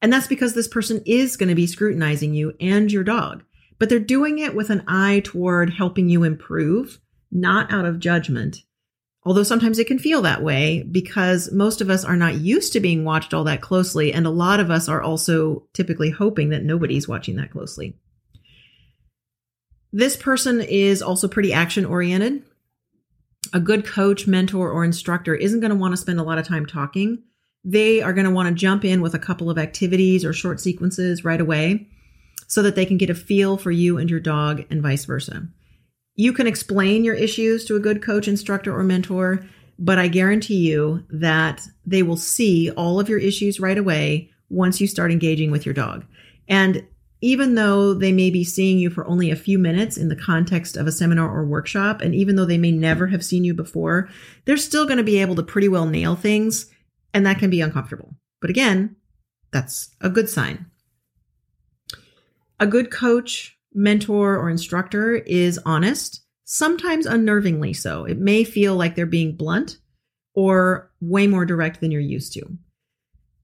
And 0.02 0.12
that's 0.12 0.26
because 0.26 0.54
this 0.54 0.68
person 0.68 1.02
is 1.04 1.36
going 1.36 1.48
to 1.50 1.54
be 1.54 1.66
scrutinizing 1.66 2.34
you 2.34 2.54
and 2.60 2.90
your 2.90 3.04
dog, 3.04 3.44
but 3.80 3.88
they're 3.88 3.98
doing 3.98 4.38
it 4.38 4.54
with 4.54 4.68
an 4.70 4.84
eye 4.86 5.22
toward 5.24 5.70
helping 5.70 6.10
you 6.10 6.22
improve, 6.22 7.00
not 7.32 7.72
out 7.72 7.86
of 7.86 7.98
judgment. 7.98 8.58
Although 9.24 9.42
sometimes 9.42 9.78
it 9.78 9.86
can 9.86 9.98
feel 9.98 10.22
that 10.22 10.42
way 10.42 10.82
because 10.82 11.50
most 11.50 11.80
of 11.80 11.88
us 11.88 12.04
are 12.04 12.16
not 12.16 12.36
used 12.36 12.74
to 12.74 12.80
being 12.80 13.04
watched 13.04 13.34
all 13.34 13.44
that 13.44 13.62
closely. 13.62 14.12
And 14.12 14.26
a 14.26 14.30
lot 14.30 14.60
of 14.60 14.70
us 14.70 14.88
are 14.88 15.02
also 15.02 15.66
typically 15.72 16.10
hoping 16.10 16.50
that 16.50 16.62
nobody's 16.62 17.08
watching 17.08 17.36
that 17.36 17.50
closely. 17.50 17.96
This 19.92 20.16
person 20.16 20.60
is 20.60 21.02
also 21.02 21.26
pretty 21.26 21.52
action 21.52 21.84
oriented 21.84 22.44
a 23.52 23.60
good 23.60 23.86
coach, 23.86 24.26
mentor, 24.26 24.70
or 24.70 24.84
instructor 24.84 25.34
isn't 25.34 25.60
going 25.60 25.70
to 25.70 25.76
want 25.76 25.92
to 25.92 25.96
spend 25.96 26.20
a 26.20 26.22
lot 26.22 26.38
of 26.38 26.46
time 26.46 26.66
talking. 26.66 27.22
They 27.64 28.02
are 28.02 28.12
going 28.12 28.26
to 28.26 28.30
want 28.30 28.48
to 28.48 28.54
jump 28.54 28.84
in 28.84 29.00
with 29.00 29.14
a 29.14 29.18
couple 29.18 29.50
of 29.50 29.58
activities 29.58 30.24
or 30.24 30.32
short 30.32 30.60
sequences 30.60 31.24
right 31.24 31.40
away 31.40 31.88
so 32.50 32.62
that 32.62 32.74
they 32.74 32.84
can 32.84 32.96
get 32.96 33.08
a 33.08 33.14
feel 33.14 33.56
for 33.56 33.70
you 33.70 33.96
and 33.96 34.10
your 34.10 34.18
dog 34.18 34.64
and 34.70 34.82
vice 34.82 35.04
versa. 35.04 35.46
You 36.16 36.32
can 36.32 36.48
explain 36.48 37.04
your 37.04 37.14
issues 37.14 37.64
to 37.66 37.76
a 37.76 37.80
good 37.80 38.02
coach, 38.02 38.26
instructor, 38.26 38.76
or 38.76 38.82
mentor, 38.82 39.46
but 39.78 40.00
I 40.00 40.08
guarantee 40.08 40.68
you 40.68 41.04
that 41.10 41.62
they 41.86 42.02
will 42.02 42.16
see 42.16 42.68
all 42.72 42.98
of 42.98 43.08
your 43.08 43.20
issues 43.20 43.60
right 43.60 43.78
away 43.78 44.30
once 44.48 44.80
you 44.80 44.88
start 44.88 45.12
engaging 45.12 45.52
with 45.52 45.64
your 45.64 45.74
dog. 45.74 46.04
And 46.48 46.84
even 47.20 47.54
though 47.54 47.94
they 47.94 48.10
may 48.10 48.30
be 48.30 48.42
seeing 48.42 48.80
you 48.80 48.90
for 48.90 49.06
only 49.06 49.30
a 49.30 49.36
few 49.36 49.56
minutes 49.56 49.96
in 49.96 50.08
the 50.08 50.16
context 50.16 50.76
of 50.76 50.88
a 50.88 50.92
seminar 50.92 51.30
or 51.30 51.46
workshop, 51.46 52.00
and 52.00 52.16
even 52.16 52.34
though 52.34 52.46
they 52.46 52.58
may 52.58 52.72
never 52.72 53.06
have 53.06 53.24
seen 53.24 53.44
you 53.44 53.54
before, 53.54 54.08
they're 54.44 54.56
still 54.56 54.86
going 54.86 54.98
to 54.98 55.04
be 55.04 55.20
able 55.20 55.36
to 55.36 55.42
pretty 55.44 55.68
well 55.68 55.86
nail 55.86 56.16
things, 56.16 56.68
and 57.14 57.24
that 57.24 57.38
can 57.38 57.48
be 57.48 57.60
uncomfortable. 57.60 58.16
But 58.40 58.50
again, 58.50 58.96
that's 59.52 59.94
a 60.00 60.10
good 60.10 60.28
sign. 60.28 60.66
A 62.60 62.66
good 62.66 62.90
coach, 62.90 63.58
mentor, 63.72 64.36
or 64.36 64.50
instructor 64.50 65.14
is 65.14 65.58
honest, 65.64 66.22
sometimes 66.44 67.06
unnervingly 67.06 67.74
so. 67.74 68.04
It 68.04 68.18
may 68.18 68.44
feel 68.44 68.76
like 68.76 68.94
they're 68.94 69.06
being 69.06 69.34
blunt 69.34 69.78
or 70.34 70.90
way 71.00 71.26
more 71.26 71.46
direct 71.46 71.80
than 71.80 71.90
you're 71.90 72.02
used 72.02 72.34
to. 72.34 72.42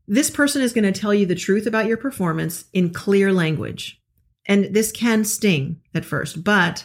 This 0.06 0.30
person 0.30 0.60
is 0.60 0.74
going 0.74 0.90
to 0.90 1.00
tell 1.00 1.14
you 1.14 1.24
the 1.24 1.34
truth 1.34 1.66
about 1.66 1.86
your 1.86 1.96
performance 1.96 2.66
in 2.74 2.92
clear 2.92 3.32
language. 3.32 4.00
And 4.46 4.66
this 4.66 4.92
can 4.92 5.24
sting 5.24 5.80
at 5.94 6.04
first, 6.04 6.44
but 6.44 6.84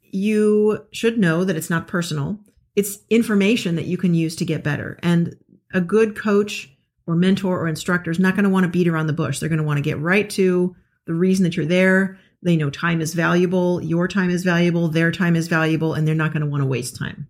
you 0.00 0.86
should 0.92 1.18
know 1.18 1.44
that 1.44 1.56
it's 1.56 1.68
not 1.68 1.88
personal. 1.88 2.38
It's 2.76 2.98
information 3.10 3.74
that 3.74 3.86
you 3.86 3.98
can 3.98 4.14
use 4.14 4.36
to 4.36 4.44
get 4.44 4.62
better. 4.62 4.98
And 5.02 5.36
a 5.74 5.80
good 5.80 6.16
coach 6.16 6.70
or 7.06 7.16
mentor 7.16 7.58
or 7.58 7.66
instructor 7.66 8.10
is 8.10 8.20
not 8.20 8.36
going 8.36 8.44
to 8.44 8.50
want 8.50 8.64
to 8.64 8.70
beat 8.70 8.88
around 8.88 9.08
the 9.08 9.12
bush. 9.12 9.40
They're 9.40 9.48
going 9.48 9.58
to 9.58 9.64
want 9.64 9.78
to 9.78 9.82
get 9.82 9.98
right 9.98 10.30
to 10.30 10.76
the 11.06 11.14
reason 11.14 11.44
that 11.44 11.56
you're 11.56 11.66
there. 11.66 12.18
They 12.42 12.56
know 12.56 12.70
time 12.70 13.00
is 13.00 13.14
valuable, 13.14 13.80
your 13.82 14.08
time 14.08 14.30
is 14.30 14.42
valuable, 14.42 14.88
their 14.88 15.12
time 15.12 15.36
is 15.36 15.46
valuable, 15.46 15.94
and 15.94 16.06
they're 16.06 16.14
not 16.14 16.32
going 16.32 16.40
to 16.40 16.48
want 16.48 16.62
to 16.62 16.66
waste 16.66 16.96
time. 16.96 17.28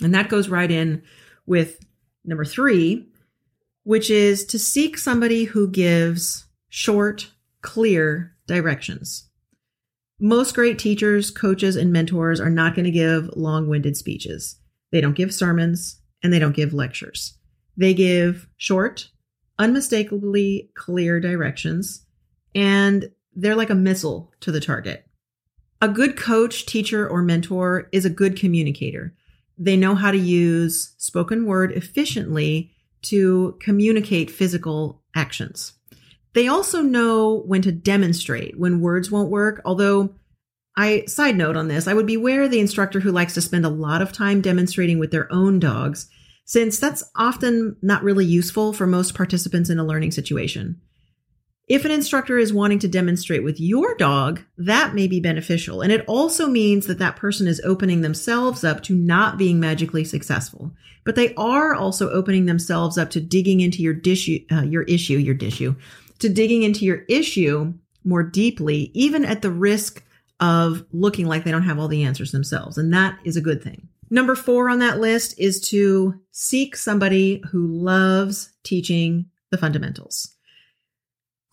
And 0.00 0.14
that 0.14 0.30
goes 0.30 0.48
right 0.48 0.70
in 0.70 1.02
with 1.46 1.78
number 2.24 2.44
three, 2.44 3.06
which 3.82 4.10
is 4.10 4.46
to 4.46 4.58
seek 4.58 4.96
somebody 4.96 5.44
who 5.44 5.68
gives 5.68 6.46
short, 6.70 7.30
clear 7.60 8.34
directions. 8.46 9.28
Most 10.20 10.54
great 10.54 10.78
teachers, 10.78 11.30
coaches, 11.30 11.76
and 11.76 11.92
mentors 11.92 12.40
are 12.40 12.50
not 12.50 12.74
going 12.74 12.84
to 12.86 12.90
give 12.90 13.28
long 13.36 13.68
winded 13.68 13.96
speeches. 13.96 14.58
They 14.90 15.00
don't 15.00 15.16
give 15.16 15.34
sermons 15.34 16.00
and 16.22 16.32
they 16.32 16.38
don't 16.38 16.56
give 16.56 16.72
lectures. 16.72 17.36
They 17.76 17.92
give 17.92 18.48
short, 18.56 19.10
unmistakably 19.58 20.70
clear 20.74 21.20
directions, 21.20 22.03
and 22.54 23.10
they're 23.34 23.56
like 23.56 23.70
a 23.70 23.74
missile 23.74 24.32
to 24.40 24.52
the 24.52 24.60
target. 24.60 25.06
A 25.80 25.88
good 25.88 26.16
coach, 26.16 26.66
teacher, 26.66 27.08
or 27.08 27.22
mentor 27.22 27.88
is 27.92 28.04
a 28.04 28.10
good 28.10 28.36
communicator. 28.38 29.14
They 29.58 29.76
know 29.76 29.94
how 29.94 30.10
to 30.10 30.18
use 30.18 30.94
spoken 30.98 31.46
word 31.46 31.72
efficiently 31.72 32.72
to 33.02 33.58
communicate 33.60 34.30
physical 34.30 35.02
actions. 35.14 35.72
They 36.32 36.48
also 36.48 36.82
know 36.82 37.42
when 37.46 37.62
to 37.62 37.72
demonstrate 37.72 38.58
when 38.58 38.80
words 38.80 39.10
won't 39.10 39.30
work, 39.30 39.60
although 39.64 40.14
I 40.76 41.04
side 41.06 41.36
note 41.36 41.56
on 41.56 41.68
this, 41.68 41.86
I 41.86 41.94
would 41.94 42.06
beware 42.06 42.48
the 42.48 42.58
instructor 42.58 43.00
who 43.00 43.12
likes 43.12 43.34
to 43.34 43.40
spend 43.40 43.64
a 43.64 43.70
lot 43.70 44.02
of 44.02 44.12
time 44.12 44.40
demonstrating 44.40 44.98
with 44.98 45.12
their 45.12 45.32
own 45.32 45.60
dogs, 45.60 46.08
since 46.44 46.78
that's 46.78 47.04
often 47.14 47.76
not 47.80 48.02
really 48.02 48.26
useful 48.26 48.72
for 48.72 48.86
most 48.86 49.14
participants 49.14 49.70
in 49.70 49.78
a 49.78 49.84
learning 49.84 50.10
situation. 50.10 50.80
If 51.66 51.86
an 51.86 51.90
instructor 51.90 52.36
is 52.36 52.52
wanting 52.52 52.78
to 52.80 52.88
demonstrate 52.88 53.42
with 53.42 53.58
your 53.58 53.94
dog, 53.94 54.42
that 54.58 54.94
may 54.94 55.06
be 55.06 55.18
beneficial. 55.18 55.80
And 55.80 55.90
it 55.90 56.04
also 56.06 56.46
means 56.46 56.86
that 56.86 56.98
that 56.98 57.16
person 57.16 57.46
is 57.46 57.60
opening 57.64 58.02
themselves 58.02 58.64
up 58.64 58.82
to 58.82 58.94
not 58.94 59.38
being 59.38 59.58
magically 59.60 60.04
successful. 60.04 60.72
But 61.04 61.16
they 61.16 61.34
are 61.36 61.74
also 61.74 62.10
opening 62.10 62.44
themselves 62.44 62.98
up 62.98 63.08
to 63.10 63.20
digging 63.20 63.60
into 63.60 63.82
your 63.82 63.94
dish, 63.94 64.28
uh, 64.52 64.62
your 64.62 64.82
issue, 64.82 65.16
your 65.16 65.36
issue, 65.36 65.74
to 66.18 66.28
digging 66.28 66.64
into 66.64 66.84
your 66.84 67.04
issue 67.08 67.72
more 68.04 68.22
deeply, 68.22 68.90
even 68.92 69.24
at 69.24 69.40
the 69.40 69.50
risk 69.50 70.04
of 70.40 70.84
looking 70.92 71.26
like 71.26 71.44
they 71.44 71.50
don't 71.50 71.62
have 71.62 71.78
all 71.78 71.88
the 71.88 72.04
answers 72.04 72.32
themselves. 72.32 72.76
And 72.76 72.92
that 72.92 73.18
is 73.24 73.38
a 73.38 73.42
good 73.42 73.62
thing. 73.62 73.88
Number 74.10 74.34
four 74.34 74.68
on 74.68 74.80
that 74.80 75.00
list 75.00 75.38
is 75.38 75.60
to 75.70 76.20
seek 76.30 76.76
somebody 76.76 77.42
who 77.50 77.66
loves 77.66 78.50
teaching 78.62 79.26
the 79.50 79.56
fundamentals. 79.56 80.33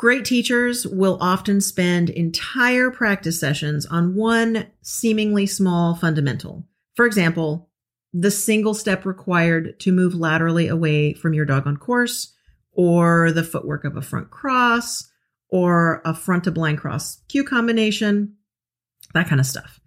Great 0.02 0.26
teachers 0.26 0.88
will 0.88 1.20
often 1.22 1.62
spend 1.62 2.10
entire 2.10 2.90
practice 2.90 3.40
sessions 3.40 3.86
on 3.86 4.16
one 4.16 4.66
seemingly 4.82 5.46
small 5.46 5.94
fundamental. 5.94 6.66
For 6.96 7.06
example, 7.06 7.70
the 8.12 8.32
single 8.32 8.74
step 8.74 9.06
required 9.06 9.80
to 9.82 9.92
move 9.92 10.16
laterally 10.16 10.68
away 10.68 11.14
from 11.14 11.36
your 11.36 11.46
dog 11.46 11.68
on 11.68 11.78
course, 11.78 12.34
or 12.72 13.32
the 13.32 13.44
footwork 13.44 13.86
of 13.86 13.96
a 13.96 14.02
front 14.02 14.32
cross, 14.32 15.08
or 15.50 16.02
a 16.04 16.16
front 16.16 16.46
to 16.46 16.52
blind 16.52 16.80
cross 16.80 17.22
cue 17.28 17.44
combination, 17.44 18.38
that 19.14 19.28
kind 19.28 19.40
of 19.40 19.46
stuff. 19.46 19.80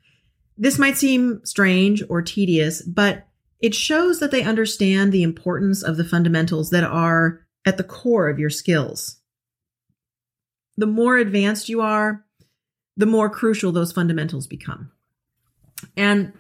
This 0.56 0.78
might 0.78 0.96
seem 0.96 1.40
strange 1.42 2.04
or 2.08 2.22
tedious, 2.22 2.82
but 2.82 3.26
it 3.58 3.74
shows 3.74 4.20
that 4.20 4.30
they 4.30 4.44
understand 4.44 5.10
the 5.10 5.24
importance 5.24 5.82
of 5.82 5.96
the 5.96 6.04
fundamentals 6.04 6.70
that 6.70 6.84
are 6.84 7.40
at 7.66 7.78
the 7.78 7.82
core 7.82 8.28
of 8.28 8.38
your 8.38 8.50
skills 8.50 9.20
the 10.76 10.86
more 10.86 11.16
advanced 11.16 11.68
you 11.68 11.80
are, 11.80 12.24
the 12.96 13.06
more 13.06 13.28
crucial 13.28 13.72
those 13.72 13.92
fundamentals 13.92 14.46
become. 14.46 14.90
And 15.96 16.32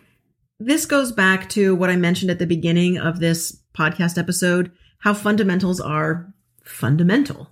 this 0.58 0.86
goes 0.86 1.12
back 1.12 1.48
to 1.50 1.74
what 1.74 1.90
I 1.90 1.96
mentioned 1.96 2.30
at 2.30 2.38
the 2.38 2.46
beginning 2.46 2.98
of 2.98 3.20
this 3.20 3.60
podcast 3.76 4.18
episode 4.18 4.70
how 4.98 5.12
fundamentals 5.12 5.80
are 5.80 6.32
fundamental. 6.62 7.50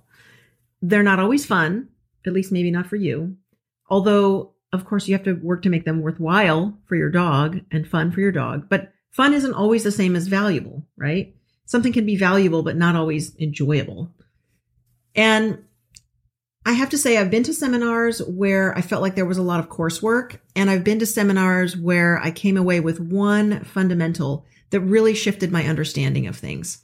They're 0.81 1.03
not 1.03 1.19
always 1.19 1.45
fun, 1.45 1.89
at 2.25 2.33
least 2.33 2.51
maybe 2.51 2.71
not 2.71 2.87
for 2.87 2.95
you. 2.95 3.37
Although, 3.89 4.53
of 4.71 4.85
course, 4.85 5.07
you 5.07 5.13
have 5.13 5.25
to 5.25 5.33
work 5.33 5.61
to 5.63 5.69
make 5.69 5.85
them 5.85 6.01
worthwhile 6.01 6.77
for 6.87 6.95
your 6.95 7.11
dog 7.11 7.61
and 7.71 7.87
fun 7.87 8.11
for 8.11 8.21
your 8.21 8.31
dog. 8.31 8.69
But 8.69 8.91
fun 9.11 9.33
isn't 9.33 9.53
always 9.53 9.83
the 9.83 9.91
same 9.91 10.15
as 10.15 10.27
valuable, 10.27 10.87
right? 10.97 11.35
Something 11.65 11.93
can 11.93 12.05
be 12.05 12.15
valuable, 12.15 12.63
but 12.63 12.75
not 12.75 12.95
always 12.95 13.37
enjoyable. 13.37 14.11
And 15.15 15.63
I 16.65 16.73
have 16.73 16.89
to 16.91 16.97
say, 16.97 17.17
I've 17.17 17.31
been 17.31 17.43
to 17.43 17.53
seminars 17.53 18.19
where 18.23 18.77
I 18.77 18.81
felt 18.81 19.01
like 19.01 19.15
there 19.15 19.25
was 19.25 19.37
a 19.37 19.43
lot 19.43 19.59
of 19.59 19.69
coursework, 19.69 20.39
and 20.55 20.69
I've 20.69 20.83
been 20.83 20.99
to 20.99 21.05
seminars 21.05 21.75
where 21.75 22.19
I 22.21 22.31
came 22.31 22.55
away 22.55 22.79
with 22.79 23.01
one 23.01 23.63
fundamental 23.65 24.45
that 24.69 24.79
really 24.79 25.13
shifted 25.13 25.51
my 25.51 25.65
understanding 25.65 26.25
of 26.25 26.37
things. 26.37 26.81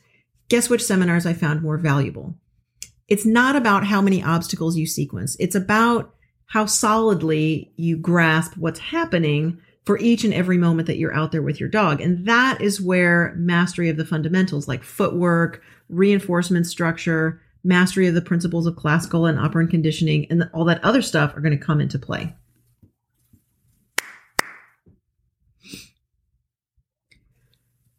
Guess 0.49 0.69
which 0.69 0.83
seminars 0.83 1.25
I 1.25 1.33
found 1.33 1.61
more 1.61 1.77
valuable? 1.77 2.35
It's 3.07 3.25
not 3.25 3.55
about 3.55 3.85
how 3.85 4.01
many 4.01 4.21
obstacles 4.21 4.75
you 4.75 4.85
sequence, 4.85 5.37
it's 5.39 5.55
about 5.55 6.13
how 6.47 6.65
solidly 6.65 7.71
you 7.77 7.95
grasp 7.95 8.57
what's 8.57 8.79
happening 8.79 9.59
for 9.85 9.97
each 9.99 10.23
and 10.23 10.33
every 10.33 10.57
moment 10.57 10.87
that 10.87 10.97
you're 10.97 11.15
out 11.15 11.31
there 11.31 11.41
with 11.41 11.59
your 11.59 11.69
dog. 11.69 12.01
And 12.01 12.25
that 12.27 12.59
is 12.59 12.81
where 12.81 13.33
mastery 13.37 13.89
of 13.89 13.97
the 13.97 14.05
fundamentals 14.05 14.67
like 14.67 14.83
footwork, 14.83 15.61
reinforcement 15.87 16.67
structure, 16.67 17.41
mastery 17.63 18.07
of 18.07 18.13
the 18.13 18.21
principles 18.21 18.65
of 18.65 18.75
classical 18.75 19.25
and 19.25 19.39
operant 19.39 19.69
conditioning, 19.69 20.27
and 20.29 20.49
all 20.53 20.65
that 20.65 20.83
other 20.83 21.01
stuff 21.01 21.35
are 21.35 21.41
going 21.41 21.57
to 21.57 21.65
come 21.65 21.81
into 21.81 21.99
play. 21.99 22.33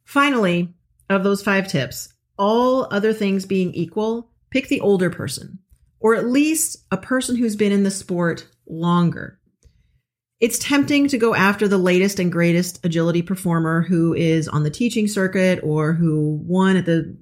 Finally, 0.04 0.74
of 1.08 1.22
those 1.22 1.42
five 1.42 1.68
tips, 1.68 2.12
all 2.36 2.88
other 2.90 3.12
things 3.12 3.46
being 3.46 3.72
equal, 3.74 4.30
pick 4.50 4.68
the 4.68 4.80
older 4.80 5.10
person, 5.10 5.58
or 6.00 6.14
at 6.14 6.26
least 6.26 6.78
a 6.90 6.96
person 6.96 7.36
who's 7.36 7.54
been 7.54 7.70
in 7.70 7.84
the 7.84 7.90
sport 7.90 8.46
longer. 8.66 9.38
It's 10.40 10.58
tempting 10.58 11.08
to 11.08 11.18
go 11.18 11.34
after 11.34 11.68
the 11.68 11.78
latest 11.78 12.18
and 12.18 12.32
greatest 12.32 12.84
agility 12.84 13.20
performer 13.20 13.82
who 13.82 14.14
is 14.14 14.48
on 14.48 14.62
the 14.62 14.70
teaching 14.70 15.06
circuit 15.06 15.60
or 15.62 15.92
who 15.92 16.40
won 16.44 16.76
at 16.76 16.86
the 16.86 17.14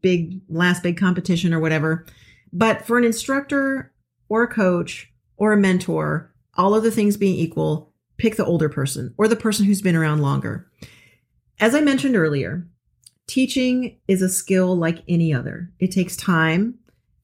big 0.00 0.40
last 0.48 0.82
big 0.82 0.96
competition 0.96 1.52
or 1.52 1.60
whatever. 1.60 2.06
But 2.52 2.86
for 2.86 2.98
an 2.98 3.04
instructor 3.04 3.92
or 4.28 4.42
a 4.42 4.48
coach 4.48 5.12
or 5.36 5.52
a 5.52 5.56
mentor, 5.56 6.32
all 6.56 6.74
of 6.74 6.82
the 6.82 6.90
things 6.90 7.16
being 7.16 7.36
equal, 7.36 7.92
pick 8.16 8.36
the 8.36 8.44
older 8.44 8.68
person 8.68 9.14
or 9.16 9.28
the 9.28 9.36
person 9.36 9.64
who's 9.64 9.82
been 9.82 9.96
around 9.96 10.22
longer. 10.22 10.70
As 11.60 11.74
I 11.74 11.80
mentioned 11.80 12.16
earlier, 12.16 12.66
teaching 13.26 13.98
is 14.08 14.22
a 14.22 14.28
skill 14.28 14.76
like 14.76 15.04
any 15.08 15.32
other. 15.32 15.70
It 15.78 15.90
takes 15.90 16.16
time 16.16 16.78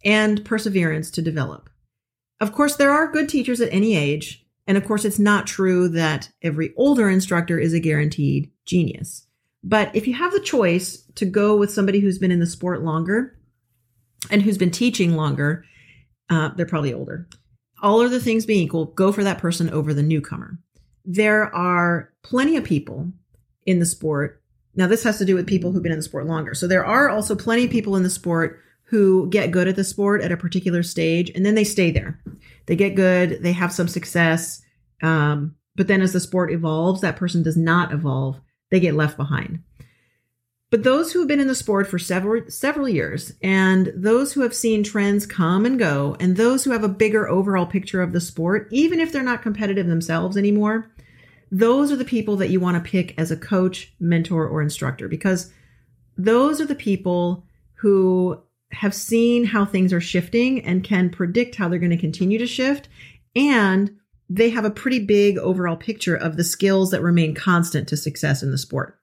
and 0.04 0.44
perseverance 0.44 1.11
to 1.12 1.23
develop. 1.23 1.71
Of 2.40 2.52
course, 2.52 2.76
there 2.76 2.90
are 2.90 3.11
good 3.11 3.28
teachers 3.28 3.61
at 3.61 3.73
any 3.73 3.97
age. 3.97 4.44
And 4.66 4.76
of 4.76 4.85
course, 4.85 5.04
it's 5.04 5.18
not 5.18 5.47
true 5.47 5.88
that 5.90 6.30
every 6.42 6.73
older 6.76 7.09
instructor 7.09 7.59
is 7.59 7.75
a 7.75 7.80
guaranteed 7.80 8.50
genius. 8.64 9.24
But 9.64 9.97
if 9.97 10.06
you 10.06 10.12
have 10.14 10.33
the 10.33 10.40
choice 10.40 11.02
to 11.14 11.25
go 11.25 11.56
with 11.56 11.73
somebody 11.73 12.00
who's 12.00 12.18
been 12.18 12.30
in 12.30 12.38
the 12.38 12.47
sport 12.47 12.83
longer 12.83 13.37
and 14.30 14.42
who's 14.42 14.59
been 14.59 14.71
teaching 14.71 15.16
longer, 15.16 15.64
uh, 16.28 16.50
they're 16.50 16.66
probably 16.66 16.92
older. 16.92 17.26
All 17.83 18.00
other 18.00 18.21
things 18.21 18.44
being 18.44 18.62
equal, 18.62 18.87
go 18.87 19.11
for 19.11 19.25
that 19.25 19.38
person 19.38 19.71
over 19.71 19.94
the 19.94 20.02
newcomer. 20.02 20.59
There 21.06 21.54
are 21.54 22.12
plenty 22.23 22.56
of 22.56 22.64
people 22.64 23.11
in 23.64 23.78
the 23.78 23.87
sport. 23.87 24.42
Now, 24.75 24.87
this 24.87 25.02
has 25.04 25.16
to 25.18 25.25
do 25.25 25.35
with 25.35 25.47
people 25.47 25.73
who've 25.73 25.83
been 25.83 25.92
in 25.92 25.99
the 25.99 26.04
sport 26.04 26.26
longer. 26.26 26.54
So 26.54 26.66
there 26.66 26.85
are 26.85 27.09
also 27.09 27.35
plenty 27.35 27.64
of 27.64 27.71
people 27.71 27.97
in 27.97 28.02
the 28.02 28.11
sport 28.11 28.61
who 28.85 29.30
get 29.30 29.50
good 29.50 29.66
at 29.66 29.76
the 29.76 29.85
sport 29.85 30.21
at 30.21 30.33
a 30.33 30.37
particular 30.37 30.83
stage 30.83 31.30
and 31.30 31.44
then 31.44 31.54
they 31.54 31.64
stay 31.64 31.90
there. 31.90 32.21
They 32.66 32.76
get 32.76 32.97
good, 32.97 33.42
they 33.42 33.52
have 33.52 33.72
some 33.72 33.88
success. 33.88 34.61
Um, 35.03 35.57
but 35.74 35.88
then 35.88 36.03
as 36.03 36.12
the 36.12 36.20
sport 36.20 36.53
evolves, 36.53 37.00
that 37.00 37.16
person 37.16 37.42
does 37.42 37.57
not 37.57 37.92
evolve 37.92 38.40
they 38.74 38.80
get 38.80 38.94
left 38.94 39.16
behind. 39.16 39.60
But 40.70 40.82
those 40.82 41.12
who 41.12 41.20
have 41.20 41.28
been 41.28 41.38
in 41.38 41.46
the 41.46 41.54
sport 41.54 41.87
for 41.87 42.00
several 42.00 42.50
several 42.50 42.88
years 42.88 43.32
and 43.40 43.92
those 43.94 44.32
who 44.32 44.40
have 44.40 44.52
seen 44.52 44.82
trends 44.82 45.24
come 45.24 45.64
and 45.64 45.78
go 45.78 46.16
and 46.18 46.37
those 46.37 46.64
who 46.64 46.72
have 46.72 46.82
a 46.82 46.88
bigger 46.88 47.28
overall 47.28 47.64
picture 47.64 48.02
of 48.02 48.12
the 48.12 48.20
sport, 48.20 48.66
even 48.72 48.98
if 48.98 49.12
they're 49.12 49.22
not 49.22 49.42
competitive 49.42 49.87
themselves 49.87 50.37
anymore, 50.37 50.90
those 51.52 51.92
are 51.92 51.96
the 51.96 52.04
people 52.04 52.34
that 52.38 52.50
you 52.50 52.58
want 52.58 52.76
to 52.76 52.90
pick 52.90 53.14
as 53.16 53.30
a 53.30 53.37
coach, 53.37 53.94
mentor 54.00 54.48
or 54.48 54.60
instructor 54.60 55.06
because 55.06 55.52
those 56.16 56.60
are 56.60 56.66
the 56.66 56.74
people 56.74 57.46
who 57.74 58.42
have 58.72 58.94
seen 58.94 59.44
how 59.44 59.64
things 59.64 59.92
are 59.92 60.00
shifting 60.00 60.64
and 60.64 60.82
can 60.82 61.08
predict 61.08 61.54
how 61.54 61.68
they're 61.68 61.78
going 61.78 61.90
to 61.90 61.96
continue 61.96 62.38
to 62.38 62.46
shift 62.48 62.88
and 63.37 63.96
they 64.28 64.50
have 64.50 64.64
a 64.64 64.70
pretty 64.70 65.04
big 65.04 65.38
overall 65.38 65.76
picture 65.76 66.16
of 66.16 66.37
the 66.37 66.44
skills 66.44 66.90
that 66.90 67.02
remain 67.02 67.34
constant 67.34 67.88
to 67.88 67.96
success 67.96 68.42
in 68.42 68.50
the 68.50 68.58
sport. 68.58 68.98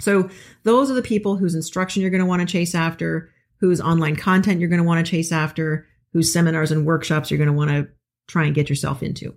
So 0.00 0.28
those 0.64 0.90
are 0.90 0.94
the 0.94 1.02
people 1.02 1.36
whose 1.36 1.54
instruction 1.54 2.02
you're 2.02 2.10
going 2.10 2.20
to 2.20 2.26
want 2.26 2.40
to 2.40 2.46
chase 2.52 2.74
after, 2.74 3.30
whose 3.60 3.80
online 3.80 4.16
content 4.16 4.60
you're 4.60 4.68
going 4.68 4.82
to 4.82 4.86
want 4.86 5.04
to 5.04 5.10
chase 5.10 5.32
after, 5.32 5.86
whose 6.12 6.32
seminars 6.32 6.70
and 6.70 6.86
workshops 6.86 7.30
you're 7.30 7.38
going 7.38 7.48
to 7.48 7.54
want 7.54 7.70
to 7.70 7.88
try 8.26 8.44
and 8.44 8.54
get 8.54 8.68
yourself 8.68 9.02
into. 9.02 9.34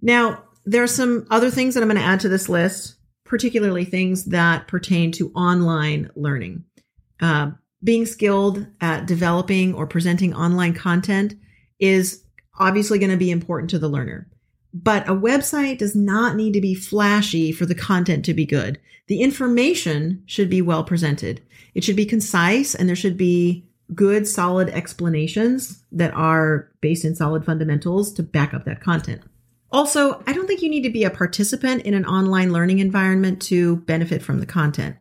Now, 0.00 0.44
there 0.64 0.82
are 0.82 0.88
some 0.88 1.26
other 1.30 1.50
things 1.50 1.74
that 1.74 1.82
I'm 1.82 1.88
going 1.88 2.00
to 2.00 2.06
add 2.06 2.20
to 2.20 2.28
this 2.28 2.48
list, 2.48 2.96
particularly 3.24 3.84
things 3.84 4.26
that 4.26 4.68
pertain 4.68 5.12
to 5.12 5.30
online 5.32 6.10
learning. 6.16 6.64
Uh, 7.20 7.52
being 7.82 8.06
skilled 8.06 8.66
at 8.80 9.06
developing 9.06 9.74
or 9.74 9.86
presenting 9.86 10.34
online 10.34 10.74
content 10.74 11.34
is 11.78 12.24
obviously 12.58 12.98
going 12.98 13.10
to 13.10 13.16
be 13.16 13.30
important 13.30 13.70
to 13.70 13.78
the 13.78 13.88
learner. 13.88 14.28
But 14.74 15.08
a 15.08 15.14
website 15.14 15.78
does 15.78 15.96
not 15.96 16.36
need 16.36 16.52
to 16.52 16.60
be 16.60 16.74
flashy 16.74 17.52
for 17.52 17.64
the 17.64 17.74
content 17.74 18.24
to 18.26 18.34
be 18.34 18.44
good. 18.44 18.78
The 19.06 19.22
information 19.22 20.22
should 20.26 20.50
be 20.50 20.60
well 20.60 20.84
presented. 20.84 21.40
It 21.74 21.84
should 21.84 21.96
be 21.96 22.04
concise 22.04 22.74
and 22.74 22.88
there 22.88 22.96
should 22.96 23.16
be 23.16 23.66
good, 23.94 24.26
solid 24.26 24.68
explanations 24.70 25.82
that 25.92 26.12
are 26.14 26.70
based 26.80 27.04
in 27.04 27.14
solid 27.14 27.44
fundamentals 27.44 28.12
to 28.14 28.22
back 28.22 28.52
up 28.52 28.64
that 28.64 28.82
content. 28.82 29.22
Also, 29.70 30.22
I 30.26 30.32
don't 30.32 30.46
think 30.46 30.62
you 30.62 30.70
need 30.70 30.82
to 30.82 30.90
be 30.90 31.04
a 31.04 31.10
participant 31.10 31.82
in 31.82 31.94
an 31.94 32.06
online 32.06 32.52
learning 32.52 32.78
environment 32.78 33.40
to 33.42 33.76
benefit 33.76 34.22
from 34.22 34.40
the 34.40 34.46
content. 34.46 34.96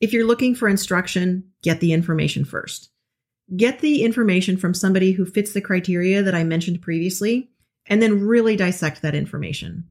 If 0.00 0.12
you're 0.12 0.26
looking 0.26 0.54
for 0.54 0.68
instruction, 0.68 1.44
get 1.62 1.80
the 1.80 1.92
information 1.92 2.44
first. 2.44 2.90
Get 3.56 3.80
the 3.80 4.04
information 4.04 4.56
from 4.56 4.74
somebody 4.74 5.12
who 5.12 5.24
fits 5.24 5.52
the 5.52 5.60
criteria 5.60 6.22
that 6.22 6.34
I 6.34 6.44
mentioned 6.44 6.82
previously, 6.82 7.50
and 7.86 8.00
then 8.00 8.20
really 8.20 8.56
dissect 8.56 9.02
that 9.02 9.14
information. 9.14 9.84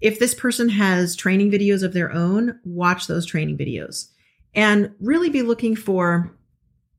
If 0.00 0.18
this 0.18 0.34
person 0.34 0.68
has 0.68 1.16
training 1.16 1.50
videos 1.50 1.82
of 1.82 1.92
their 1.92 2.12
own, 2.12 2.60
watch 2.64 3.06
those 3.06 3.26
training 3.26 3.58
videos 3.58 4.08
and 4.54 4.92
really 5.00 5.30
be 5.30 5.42
looking 5.42 5.76
for 5.76 6.36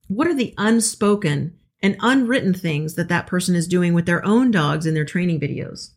what 0.08 0.28
are 0.28 0.34
the 0.34 0.54
unspoken 0.58 1.58
and 1.82 1.98
unwritten 2.00 2.54
things 2.54 2.96
that 2.96 3.10
that 3.10 3.28
person 3.28 3.56
is 3.56 3.68
doing 3.68 3.94
with 3.94 4.06
their 4.06 4.26
own 4.26 4.52
dogs 4.52 4.86
in 4.86 4.94
their 4.94 5.06
training 5.06 5.40
videos. 5.40 5.92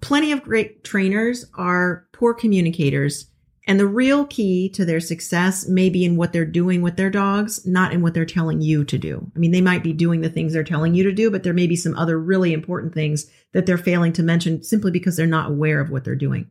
Plenty 0.00 0.32
of 0.32 0.42
great 0.42 0.84
trainers 0.84 1.44
are 1.54 2.06
poor 2.12 2.34
communicators 2.34 3.26
and 3.66 3.80
the 3.80 3.86
real 3.86 4.24
key 4.26 4.68
to 4.70 4.84
their 4.84 5.00
success 5.00 5.66
may 5.66 5.90
be 5.90 6.04
in 6.04 6.16
what 6.16 6.32
they're 6.32 6.44
doing 6.44 6.82
with 6.82 6.96
their 6.96 7.10
dogs, 7.10 7.66
not 7.66 7.92
in 7.92 8.00
what 8.00 8.14
they're 8.14 8.24
telling 8.24 8.60
you 8.60 8.84
to 8.84 8.96
do. 8.96 9.30
I 9.34 9.38
mean, 9.38 9.50
they 9.50 9.60
might 9.60 9.82
be 9.82 9.92
doing 9.92 10.20
the 10.20 10.28
things 10.28 10.52
they're 10.52 10.62
telling 10.62 10.94
you 10.94 11.02
to 11.02 11.12
do, 11.12 11.30
but 11.30 11.42
there 11.42 11.52
may 11.52 11.66
be 11.66 11.74
some 11.74 11.96
other 11.96 12.18
really 12.18 12.52
important 12.52 12.94
things 12.94 13.28
that 13.52 13.66
they're 13.66 13.76
failing 13.76 14.12
to 14.14 14.22
mention 14.22 14.62
simply 14.62 14.92
because 14.92 15.16
they're 15.16 15.26
not 15.26 15.50
aware 15.50 15.80
of 15.80 15.90
what 15.90 16.04
they're 16.04 16.14
doing. 16.14 16.48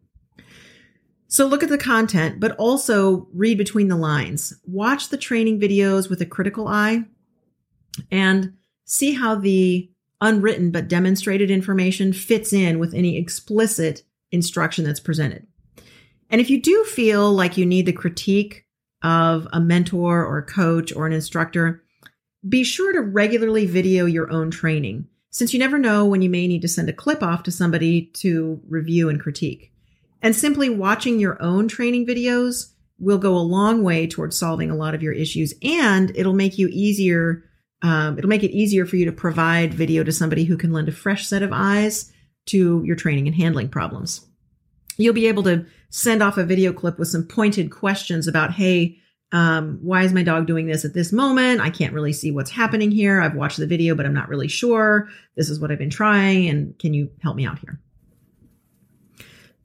So 1.28 1.46
look 1.46 1.64
at 1.64 1.70
the 1.70 1.78
content, 1.78 2.40
but 2.40 2.56
also 2.58 3.28
read 3.34 3.58
between 3.58 3.88
the 3.88 3.96
lines. 3.96 4.54
Watch 4.66 5.10
the 5.10 5.18
training 5.18 5.60
videos 5.60 6.10
with 6.10 6.22
a 6.22 6.26
critical 6.26 6.68
eye 6.68 7.06
and 8.12 8.54
see 8.84 9.14
how 9.14 9.36
the 9.36 9.90
unwritten 10.22 10.72
but 10.72 10.88
demonstrated 10.88 11.50
information 11.50 12.14
fits 12.14 12.52
in 12.52 12.78
with 12.78 12.94
any 12.94 13.18
explicit 13.18 14.04
instruction 14.32 14.84
that's 14.84 15.00
presented. 15.00 15.48
And 16.36 16.42
if 16.42 16.50
you 16.50 16.62
do 16.62 16.84
feel 16.84 17.32
like 17.32 17.56
you 17.56 17.66
need 17.66 17.86
the 17.86 17.94
critique 17.94 18.66
of 19.02 19.48
a 19.54 19.62
mentor 19.62 20.26
or 20.26 20.40
a 20.40 20.46
coach 20.46 20.94
or 20.94 21.08
an 21.08 21.14
instructor, 21.14 21.82
be 22.50 22.66
sure 22.66 22.92
to 22.92 23.00
regularly 23.00 23.66
video 23.66 24.06
your 24.06 24.30
own 24.30 24.52
training, 24.52 25.08
since 25.30 25.54
you 25.54 25.60
never 25.60 25.78
know 25.78 26.04
when 26.04 26.22
you 26.22 26.30
may 26.30 26.46
need 26.46 26.62
to 26.64 26.68
send 26.68 26.90
a 26.90 26.94
clip 26.94 27.24
off 27.24 27.44
to 27.44 27.52
somebody 27.52 28.08
to 28.16 28.60
review 28.68 29.08
and 29.08 29.22
critique. 29.22 29.72
And 30.22 30.36
simply 30.36 30.70
watching 30.70 31.22
your 31.22 31.42
own 31.42 31.70
training 31.70 32.06
videos 32.06 32.74
will 33.00 33.18
go 33.18 33.38
a 33.38 33.40
long 33.40 33.82
way 33.82 34.06
towards 34.06 34.38
solving 34.38 34.70
a 34.70 34.76
lot 34.76 34.94
of 34.94 35.02
your 35.02 35.14
issues, 35.14 35.54
and 35.64 36.12
it'll 36.18 36.34
make 36.34 36.58
you 36.58 36.68
easier. 36.70 37.46
Um, 37.82 38.18
it'll 38.18 38.28
make 38.28 38.44
it 38.44 38.52
easier 38.52 38.86
for 38.86 38.98
you 38.98 39.06
to 39.06 39.14
provide 39.14 39.74
video 39.74 40.04
to 40.04 40.12
somebody 40.12 40.44
who 40.44 40.58
can 40.58 40.74
lend 40.74 40.90
a 40.90 40.92
fresh 40.92 41.28
set 41.28 41.44
of 41.44 41.54
eyes 41.54 42.12
to 42.48 42.84
your 42.84 42.98
training 42.98 43.26
and 43.26 43.38
handling 43.38 43.70
problems. 43.70 44.28
you'll 44.98 45.14
be 45.14 45.28
able 45.28 45.44
to 45.44 45.66
send 45.90 46.22
off 46.22 46.38
a 46.38 46.44
video 46.44 46.74
clip 46.74 47.00
with 47.00 47.08
some 47.08 47.24
pointed 47.24 47.72
questions 47.72 48.28
about, 48.28 48.52
hey, 48.52 48.98
um, 49.32 49.80
why 49.82 50.04
is 50.04 50.14
my 50.14 50.24
dog 50.24 50.48
doing 50.48 50.68
this 50.68 50.86
at 50.86 50.94
this 50.94 51.12
moment? 51.12 51.60
I 51.60 51.70
can't 51.70 51.94
really 51.94 52.14
see 52.14 52.32
what's 52.32 52.52
happening 52.52 52.92
here. 52.92 53.22
I've 53.22 53.36
watched 53.36 53.58
the 53.58 53.68
video, 53.68 53.96
but 53.96 54.06
I'm 54.06 54.14
not 54.14 54.30
really 54.30 54.48
sure. 54.48 55.10
This 55.36 55.50
is 55.50 55.60
what 55.60 55.72
I've 55.72 55.80
been 55.80 55.90
trying, 55.90 56.48
and 56.48 56.78
can 56.80 56.94
you 56.94 57.10
help 57.22 57.36
me 57.36 57.46
out 57.46 57.60
here? 57.60 57.80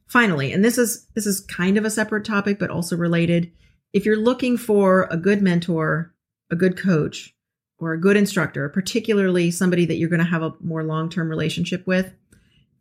Finally, 0.06 0.52
and 0.52 0.64
this 0.64 0.76
is 0.76 1.06
this 1.14 1.26
is 1.26 1.40
kind 1.42 1.76
of 1.76 1.84
a 1.84 1.90
separate 1.90 2.24
topic, 2.24 2.58
but 2.58 2.70
also 2.70 2.96
related. 2.96 3.52
If 3.92 4.04
you're 4.04 4.16
looking 4.16 4.56
for 4.56 5.06
a 5.10 5.16
good 5.16 5.40
mentor, 5.40 6.14
a 6.50 6.56
good 6.56 6.76
coach, 6.76 7.34
or 7.78 7.92
a 7.92 8.00
good 8.00 8.16
instructor, 8.16 8.68
particularly 8.68 9.50
somebody 9.50 9.86
that 9.86 9.96
you're 9.96 10.08
going 10.08 10.18
to 10.18 10.24
have 10.24 10.42
a 10.42 10.54
more 10.60 10.82
long-term 10.82 11.28
relationship 11.28 11.86
with, 11.86 12.12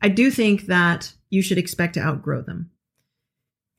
I 0.01 0.09
do 0.09 0.31
think 0.31 0.67
that 0.67 1.13
you 1.29 1.41
should 1.41 1.57
expect 1.57 1.93
to 1.95 2.01
outgrow 2.01 2.41
them. 2.41 2.71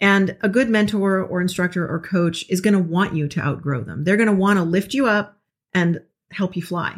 And 0.01 0.37
a 0.41 0.49
good 0.49 0.71
mentor 0.71 1.23
or 1.23 1.41
instructor 1.43 1.87
or 1.87 2.01
coach 2.01 2.47
is 2.49 2.63
going 2.63 2.75
to 2.75 2.81
want 2.81 3.15
you 3.15 3.29
to 3.29 3.41
outgrow 3.41 3.83
them. 3.83 4.05
They're 4.05 4.17
going 4.17 4.29
to 4.29 4.35
want 4.35 4.59
to 4.59 4.63
lift 4.65 4.95
you 4.95 5.07
up 5.07 5.39
and 5.75 6.01
help 6.33 6.57
you 6.57 6.63
fly. 6.63 6.97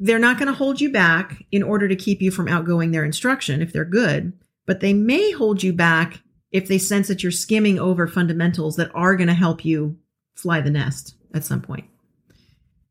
They're 0.00 0.18
not 0.18 0.38
going 0.38 0.46
to 0.46 0.54
hold 0.54 0.80
you 0.80 0.90
back 0.90 1.44
in 1.52 1.62
order 1.62 1.88
to 1.88 1.96
keep 1.96 2.22
you 2.22 2.30
from 2.30 2.48
outgoing 2.48 2.90
their 2.90 3.04
instruction 3.04 3.60
if 3.60 3.72
they're 3.72 3.84
good, 3.84 4.32
but 4.64 4.80
they 4.80 4.92
may 4.92 5.32
hold 5.32 5.62
you 5.62 5.72
back 5.72 6.22
if 6.50 6.68
they 6.68 6.78
sense 6.78 7.08
that 7.08 7.22
you're 7.22 7.32
skimming 7.32 7.78
over 7.78 8.06
fundamentals 8.06 8.76
that 8.76 8.90
are 8.94 9.16
going 9.16 9.28
to 9.28 9.34
help 9.34 9.64
you 9.64 9.98
fly 10.34 10.60
the 10.60 10.70
nest 10.70 11.16
at 11.34 11.44
some 11.44 11.60
point. 11.60 11.84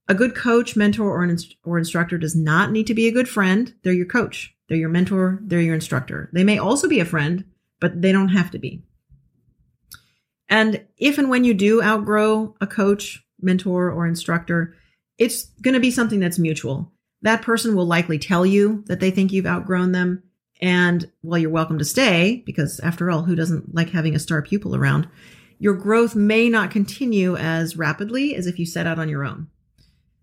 A 0.09 0.13
good 0.13 0.35
coach, 0.35 0.75
mentor, 0.75 1.09
or, 1.09 1.23
inst- 1.23 1.55
or 1.63 1.77
instructor 1.77 2.17
does 2.17 2.35
not 2.35 2.71
need 2.71 2.87
to 2.87 2.93
be 2.93 3.07
a 3.07 3.11
good 3.11 3.27
friend. 3.27 3.73
They're 3.83 3.93
your 3.93 4.05
coach, 4.05 4.55
they're 4.67 4.77
your 4.77 4.89
mentor, 4.89 5.39
they're 5.41 5.61
your 5.61 5.75
instructor. 5.75 6.29
They 6.33 6.43
may 6.43 6.57
also 6.57 6.87
be 6.87 6.99
a 6.99 7.05
friend, 7.05 7.45
but 7.79 8.01
they 8.01 8.11
don't 8.11 8.29
have 8.29 8.51
to 8.51 8.59
be. 8.59 8.83
And 10.49 10.85
if 10.97 11.17
and 11.17 11.29
when 11.29 11.43
you 11.43 11.53
do 11.53 11.81
outgrow 11.81 12.55
a 12.61 12.67
coach, 12.67 13.23
mentor, 13.41 13.91
or 13.91 14.07
instructor, 14.07 14.75
it's 15.17 15.45
going 15.61 15.73
to 15.73 15.79
be 15.79 15.91
something 15.91 16.19
that's 16.19 16.39
mutual. 16.39 16.91
That 17.21 17.41
person 17.41 17.75
will 17.75 17.85
likely 17.85 18.19
tell 18.19 18.45
you 18.45 18.83
that 18.87 18.99
they 18.99 19.11
think 19.11 19.31
you've 19.31 19.45
outgrown 19.45 19.91
them. 19.91 20.23
And 20.61 21.09
well, 21.21 21.37
you're 21.37 21.49
welcome 21.49 21.77
to 21.79 21.85
stay 21.85 22.43
because 22.45 22.79
after 22.79 23.11
all, 23.11 23.23
who 23.23 23.35
doesn't 23.35 23.75
like 23.75 23.89
having 23.89 24.15
a 24.15 24.19
star 24.19 24.41
pupil 24.41 24.75
around? 24.75 25.07
Your 25.59 25.73
growth 25.73 26.15
may 26.15 26.49
not 26.49 26.71
continue 26.71 27.35
as 27.35 27.77
rapidly 27.77 28.35
as 28.35 28.47
if 28.47 28.59
you 28.59 28.65
set 28.65 28.87
out 28.87 28.99
on 28.99 29.09
your 29.09 29.25
own. 29.25 29.47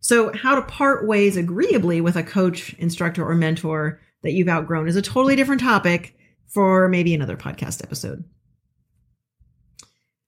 So, 0.01 0.33
how 0.33 0.55
to 0.55 0.63
part 0.63 1.07
ways 1.07 1.37
agreeably 1.37 2.01
with 2.01 2.17
a 2.17 2.23
coach, 2.23 2.75
instructor, 2.75 3.27
or 3.27 3.35
mentor 3.35 4.01
that 4.23 4.33
you've 4.33 4.49
outgrown 4.49 4.87
is 4.87 4.97
a 4.97 5.03
totally 5.03 5.35
different 5.35 5.61
topic 5.61 6.14
for 6.49 6.89
maybe 6.89 7.15
another 7.15 7.37
podcast 7.37 7.83
episode. 7.83 8.25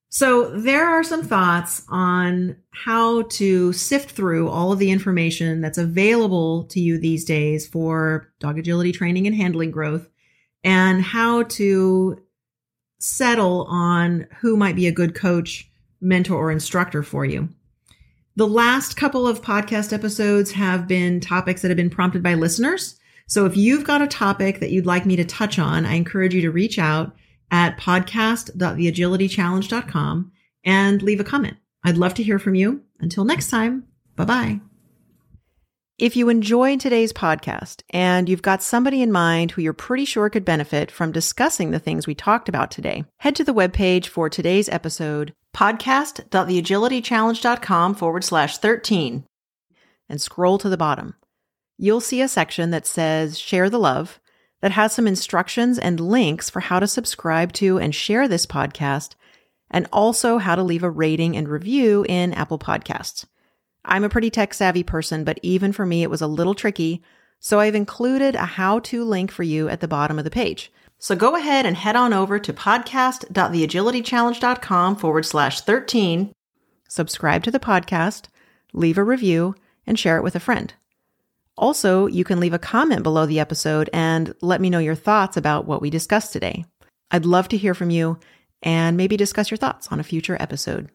So, 0.09 0.49
there 0.49 0.87
are 0.87 1.03
some 1.03 1.23
thoughts 1.23 1.83
on 1.91 2.57
how 2.71 3.23
to 3.23 3.73
sift 3.75 4.13
through 4.13 4.49
all 4.49 4.73
of 4.73 4.79
the 4.79 4.91
information 4.91 5.61
that's 5.61 5.77
available 5.77 6.65
to 6.69 6.81
you 6.81 6.99
these 6.99 7.25
days 7.25 7.67
for 7.67 8.33
dog 8.41 8.59
agility 8.59 8.93
training 8.93 9.27
and 9.27 9.37
handling 9.37 9.71
growth, 9.71 10.09
and 10.65 11.03
how 11.03 11.43
to 11.43 12.23
settle 12.99 13.65
on 13.69 14.27
who 14.41 14.57
might 14.57 14.77
be 14.77 14.87
a 14.87 14.93
good 14.93 15.15
coach, 15.15 15.71
mentor, 16.01 16.37
or 16.37 16.51
instructor 16.51 17.03
for 17.03 17.25
you. 17.25 17.49
The 18.37 18.47
last 18.47 18.97
couple 18.97 19.27
of 19.27 19.43
podcast 19.43 19.93
episodes 19.93 20.53
have 20.53 20.87
been 20.87 21.21
topics 21.21 21.63
that 21.63 21.69
have 21.69 21.77
been 21.77 21.91
prompted 21.91 22.23
by 22.23 22.35
listeners. 22.35 22.96
So 23.27 23.45
if 23.45 23.57
you've 23.57 23.85
got 23.85 24.03
a 24.03 24.07
topic 24.07 24.61
that 24.61 24.71
you'd 24.71 24.87
like 24.87 25.05
me 25.05 25.17
to 25.17 25.25
touch 25.25 25.59
on, 25.59 25.85
I 25.85 25.95
encourage 25.95 26.33
you 26.35 26.43
to 26.43 26.51
reach 26.51 26.79
out 26.79 27.15
at 27.51 27.79
podcast.theagilitychallenge.com 27.79 30.33
and 30.65 31.03
leave 31.03 31.21
a 31.21 31.25
comment. 31.25 31.57
I'd 31.85 31.99
love 31.99 32.15
to 32.15 32.23
hear 32.23 32.39
from 32.39 32.55
you. 32.55 32.83
Until 33.01 33.25
next 33.25 33.51
time, 33.51 33.85
bye 34.15 34.25
bye. 34.25 34.61
If 35.99 36.15
you 36.15 36.29
enjoyed 36.29 36.81
today's 36.81 37.15
podcast 37.15 37.81
and 37.89 38.29
you've 38.29 38.43
got 38.43 38.63
somebody 38.63 39.01
in 39.01 39.11
mind 39.11 39.53
who 39.53 39.63
you're 39.63 39.73
pretty 39.73 40.05
sure 40.05 40.29
could 40.29 40.45
benefit 40.45 40.91
from 40.91 41.11
discussing 41.11 41.71
the 41.71 41.79
things 41.79 42.07
we 42.07 42.15
talked 42.15 42.51
about 42.51 42.71
today, 42.71 43.07
head 43.19 43.35
to 43.37 43.45
the 43.45 43.55
webpage 43.55 44.05
for 44.07 44.29
today's 44.29 44.69
episode, 44.69 45.33
podcast.theagilitychallenge.com 45.57 47.95
forward 47.95 48.25
slash 48.25 48.59
13, 48.59 49.25
and 50.11 50.21
scroll 50.21 50.59
to 50.59 50.69
the 50.69 50.77
bottom. 50.77 51.15
You'll 51.79 52.01
see 52.01 52.23
a 52.23 52.29
section 52.29 52.71
that 52.71 52.87
says 52.87 53.39
Share 53.39 53.69
the 53.69 53.79
Love 53.79 54.19
that 54.61 54.73
has 54.73 54.95
some 54.95 55.07
instructions 55.07 55.79
and 55.79 56.01
links 56.01 56.49
for 56.49 56.61
how 56.61 56.81
to 56.81 56.87
subscribe 56.87 57.53
to 57.55 57.79
and 57.79 57.95
share 57.95 58.27
this 58.27 58.47
podcast, 58.47 59.15
and 59.71 59.87
also 59.93 60.39
how 60.39 60.55
to 60.55 60.63
leave 60.63 60.83
a 60.83 60.89
rating 60.91 61.37
and 61.37 61.47
review 61.49 62.07
in 62.09 62.33
Apple 62.33 62.59
Podcasts. 62.59 63.27
I'm 63.85 64.05
a 64.05 64.09
pretty 64.09 64.31
tech 64.31 64.55
savvy 64.55 64.83
person, 64.83 65.25
but 65.25 65.39
even 65.43 65.73
for 65.73 65.85
me, 65.85 66.03
it 66.03 66.11
was 66.11 66.23
a 66.23 66.27
little 66.27 66.55
tricky. 66.55 67.03
So 67.39 67.61
I've 67.61 67.75
included 67.75 68.35
a 68.35 68.47
how 68.47 68.79
to 68.81 69.05
link 69.05 69.31
for 69.31 69.43
you 69.43 69.69
at 69.69 69.81
the 69.81 69.89
bottom 69.89 70.19
of 70.19 70.25
the 70.25 70.31
page. 70.31 70.73
So 70.99 71.15
go 71.15 71.37
ahead 71.37 71.67
and 71.67 71.77
head 71.77 71.95
on 71.95 72.15
over 72.15 72.39
to 72.39 72.55
podcast.theagilitychallenge.com 72.55 74.97
forward 74.97 75.27
slash 75.27 75.61
13, 75.61 76.33
subscribe 76.89 77.45
to 77.45 77.51
the 77.51 77.61
podcast, 77.61 78.29
leave 78.73 78.97
a 78.97 79.05
review, 79.05 79.55
and 79.87 79.99
share 79.99 80.17
it 80.17 80.23
with 80.23 80.35
a 80.35 80.41
friend. 80.41 80.73
Also, 81.57 82.07
you 82.07 82.25
can 82.25 82.39
leave 82.39 82.53
a 82.53 82.59
comment 82.59 83.03
below 83.03 83.27
the 83.27 83.41
episode 83.41 83.89
and 83.93 84.35
let 84.43 84.61
me 84.61 84.69
know 84.69 84.79
your 84.79 84.95
thoughts 84.95 85.37
about 85.37 85.67
what 85.67 85.81
we 85.81 85.89
discussed 85.89 86.33
today. 86.33 86.65
I'd 87.11 87.25
love 87.25 87.49
to 87.49 87.57
hear 87.57 87.75
from 87.75 87.91
you 87.91 88.19
and 88.63 88.97
maybe 88.97 89.17
discuss 89.17 89.51
your 89.51 89.59
thoughts 89.59 89.89
on 89.89 90.01
a 90.01 90.05
future 90.05 90.37
episode. 90.39 90.91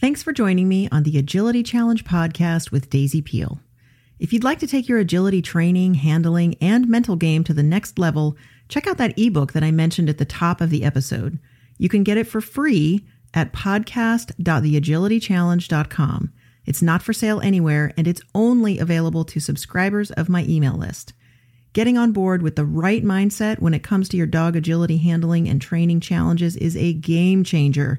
Thanks 0.00 0.22
for 0.22 0.32
joining 0.32 0.66
me 0.66 0.88
on 0.90 1.02
the 1.02 1.18
Agility 1.18 1.62
Challenge 1.62 2.04
podcast 2.04 2.70
with 2.70 2.88
Daisy 2.88 3.20
Peel. 3.20 3.60
If 4.18 4.32
you'd 4.32 4.44
like 4.44 4.60
to 4.60 4.66
take 4.66 4.88
your 4.88 4.98
agility 4.98 5.42
training, 5.42 5.92
handling, 5.94 6.54
and 6.60 6.88
mental 6.88 7.16
game 7.16 7.44
to 7.44 7.52
the 7.52 7.62
next 7.62 7.98
level, 7.98 8.36
check 8.68 8.86
out 8.86 8.96
that 8.98 9.18
ebook 9.18 9.52
that 9.52 9.64
I 9.64 9.70
mentioned 9.70 10.08
at 10.08 10.16
the 10.18 10.24
top 10.24 10.62
of 10.62 10.70
the 10.70 10.84
episode. 10.84 11.38
You 11.76 11.90
can 11.90 12.02
get 12.02 12.16
it 12.16 12.26
for 12.26 12.40
free 12.40 13.04
at 13.34 13.52
podcast.theagilitychallenge.com. 13.52 16.32
It's 16.70 16.82
not 16.82 17.02
for 17.02 17.12
sale 17.12 17.40
anywhere, 17.40 17.92
and 17.96 18.06
it's 18.06 18.22
only 18.32 18.78
available 18.78 19.24
to 19.24 19.40
subscribers 19.40 20.12
of 20.12 20.28
my 20.28 20.44
email 20.44 20.76
list. 20.76 21.12
Getting 21.72 21.98
on 21.98 22.12
board 22.12 22.42
with 22.42 22.54
the 22.54 22.64
right 22.64 23.02
mindset 23.02 23.58
when 23.58 23.74
it 23.74 23.82
comes 23.82 24.08
to 24.10 24.16
your 24.16 24.28
dog 24.28 24.54
agility 24.54 24.98
handling 24.98 25.48
and 25.48 25.60
training 25.60 25.98
challenges 25.98 26.54
is 26.54 26.76
a 26.76 26.92
game 26.92 27.42
changer. 27.42 27.98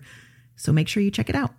So 0.56 0.72
make 0.72 0.88
sure 0.88 1.04
you 1.04 1.12
check 1.12 1.28
it 1.28 1.36
out. 1.36 1.54